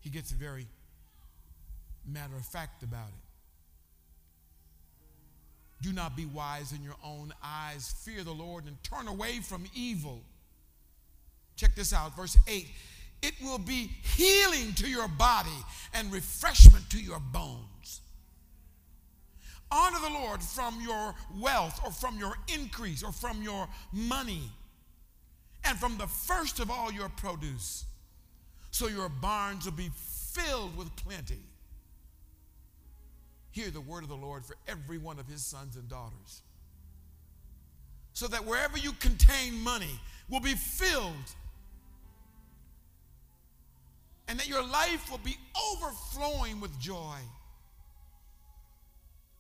[0.00, 0.66] He gets very
[2.04, 3.14] matter of fact about it.
[5.82, 7.94] Do not be wise in your own eyes.
[8.04, 10.22] Fear the Lord and turn away from evil.
[11.56, 12.66] Check this out, verse 8
[13.22, 15.50] it will be healing to your body
[15.94, 18.00] and refreshment to your bones.
[19.70, 24.50] Honor the Lord from your wealth or from your increase or from your money
[25.64, 27.84] and from the first of all your produce.
[28.70, 29.90] So your barns will be
[30.32, 31.40] filled with plenty.
[33.52, 36.42] Hear the word of the Lord for every one of his sons and daughters.
[38.14, 41.34] So that wherever you contain money will be filled
[44.28, 45.36] and that your life will be
[45.72, 47.18] overflowing with joy.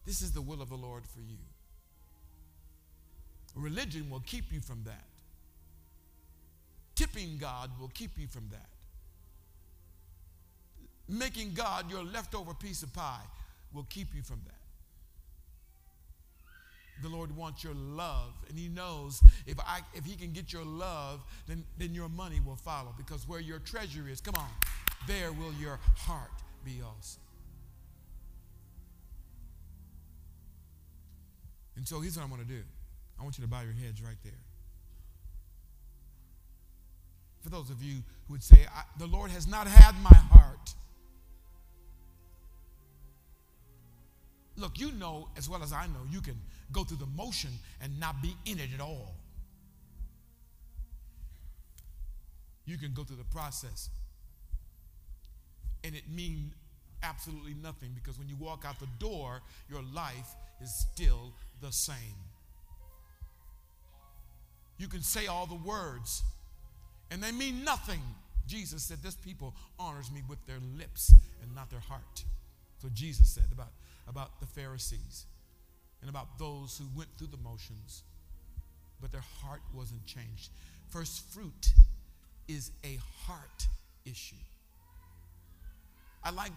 [0.04, 1.38] This is the will of the Lord for you.
[3.54, 5.04] Religion will keep you from that.
[6.94, 8.68] Tipping God will keep you from that.
[11.08, 13.22] Making God your leftover piece of pie
[13.72, 14.61] will keep you from that.
[17.02, 20.64] The Lord wants your love, and He knows if, I, if He can get your
[20.64, 22.94] love, then, then your money will follow.
[22.96, 24.50] Because where your treasure is, come on,
[25.06, 26.30] there will your heart
[26.64, 27.18] be also.
[31.76, 32.62] And so here's what I want to do
[33.18, 34.32] I want you to bow your heads right there.
[37.40, 37.96] For those of you
[38.26, 38.66] who would say,
[38.98, 40.74] The Lord has not had my heart.
[44.56, 46.40] Look, you know as well as I know, you can
[46.72, 47.50] go through the motion
[47.80, 49.14] and not be in it at all.
[52.64, 53.90] You can go through the process
[55.84, 56.52] and it mean
[57.02, 61.96] absolutely nothing because when you walk out the door, your life is still the same.
[64.78, 66.22] You can say all the words
[67.10, 68.00] and they mean nothing.
[68.46, 72.24] Jesus said, This people honors me with their lips and not their heart.
[72.80, 73.68] So Jesus said about,
[74.08, 75.26] about the Pharisees
[76.00, 78.02] and about those who went through the motions,
[79.00, 80.50] but their heart wasn't changed.
[80.88, 81.72] First fruit
[82.48, 83.66] is a heart
[84.04, 84.36] issue.
[86.24, 86.52] I'd like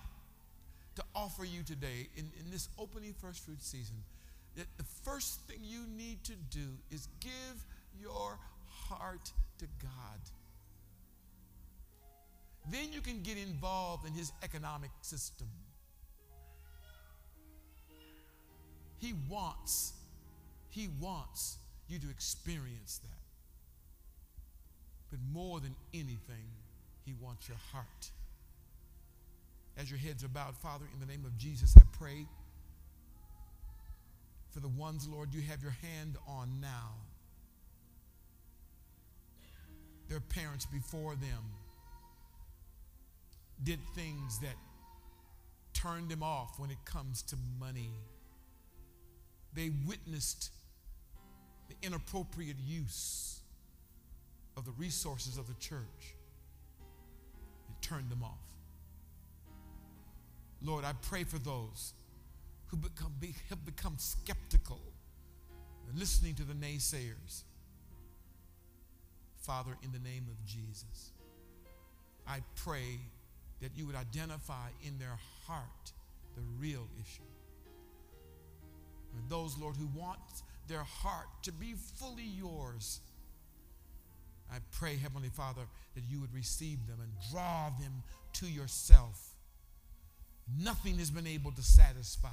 [0.95, 3.95] to offer you today, in, in this opening first fruit season,
[4.55, 7.65] that the first thing you need to do is give
[7.99, 8.37] your
[8.67, 10.19] heart to God.
[12.71, 15.47] Then you can get involved in his economic system.
[18.99, 19.93] He wants,
[20.69, 23.09] he wants you to experience that.
[25.11, 26.49] But more than anything,
[27.05, 28.09] he wants your heart.
[29.77, 32.25] As your heads are bowed, Father, in the name of Jesus, I pray
[34.51, 36.93] for the ones, Lord, you have your hand on now.
[40.07, 41.43] Their parents before them
[43.63, 44.55] did things that
[45.73, 47.91] turned them off when it comes to money.
[49.55, 50.51] They witnessed
[51.69, 53.39] the inappropriate use
[54.57, 56.15] of the resources of the church.
[57.69, 58.37] It turned them off.
[60.61, 61.93] Lord, I pray for those
[62.67, 63.13] who become,
[63.49, 64.79] have become skeptical,
[65.95, 67.43] listening to the naysayers.
[69.41, 71.11] Father, in the name of Jesus,
[72.27, 72.99] I pray
[73.61, 75.91] that you would identify in their heart
[76.35, 77.21] the real issue.
[79.29, 80.19] Those, Lord, who want
[80.67, 83.01] their heart to be fully yours,
[84.51, 85.61] I pray, Heavenly Father,
[85.95, 88.03] that you would receive them and draw them
[88.33, 89.19] to yourself.
[90.59, 92.29] Nothing has been able to satisfy.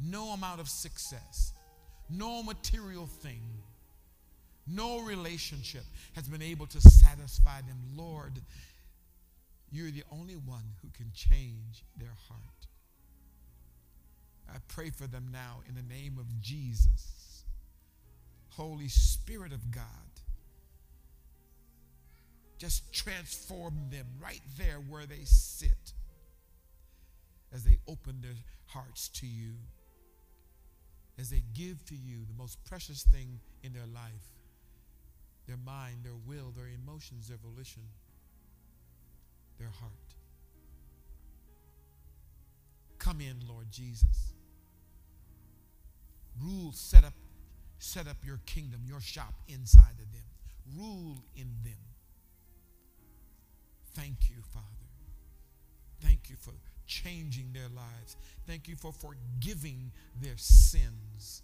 [0.00, 1.52] No amount of success,
[2.10, 3.40] no material thing,
[4.66, 7.78] no relationship has been able to satisfy them.
[7.96, 8.40] Lord,
[9.70, 12.66] you're the only one who can change their heart.
[14.48, 17.44] I pray for them now in the name of Jesus.
[18.50, 19.82] Holy Spirit of God,
[22.58, 25.92] just transform them right there where they sit
[27.52, 28.36] as they open their
[28.66, 29.54] hearts to you,
[31.18, 34.32] as they give to you the most precious thing in their life
[35.46, 37.82] their mind, their will, their emotions, their volition
[39.58, 39.92] their heart.
[42.98, 44.34] Come in, Lord Jesus.
[46.42, 47.14] Rule, set up,
[47.78, 50.24] set up your kingdom, your shop inside of them.
[50.76, 51.78] Rule in them.
[53.94, 54.66] Thank you, Father.
[56.02, 56.52] Thank you for
[56.86, 58.16] changing their lives.
[58.46, 59.90] Thank you for forgiving
[60.20, 61.42] their sins,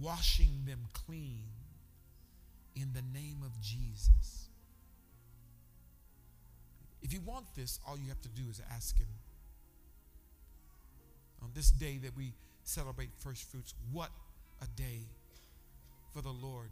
[0.00, 1.44] washing them clean
[2.76, 4.48] in the name of Jesus.
[7.02, 9.08] If you want this, all you have to do is ask Him.
[11.42, 12.32] On this day that we
[12.64, 14.10] celebrate first fruits, what
[14.62, 15.00] a day
[16.12, 16.70] for the Lord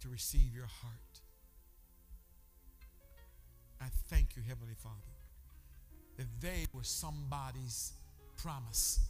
[0.00, 1.20] to receive your heart.
[3.80, 4.96] I thank you, Heavenly Father,
[6.16, 7.92] that they were somebody's
[8.36, 9.00] promise.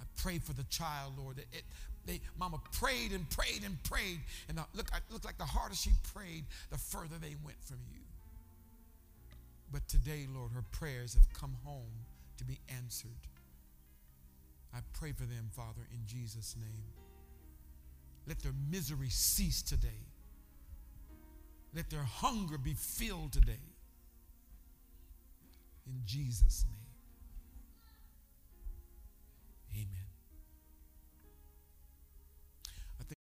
[0.00, 1.64] I pray for the child, Lord, that it,
[2.06, 5.90] they, mama prayed and prayed and prayed, and look, it looked like the harder she
[6.14, 8.00] prayed, the further they went from you.
[9.72, 12.06] But today, Lord, her prayers have come home
[12.38, 13.10] to be answered.
[14.74, 16.84] I pray for them, Father, in Jesus' name.
[18.26, 20.06] Let their misery cease today.
[21.74, 23.64] Let their hunger be filled today.
[25.86, 26.76] In Jesus' name.
[29.74, 29.99] Amen.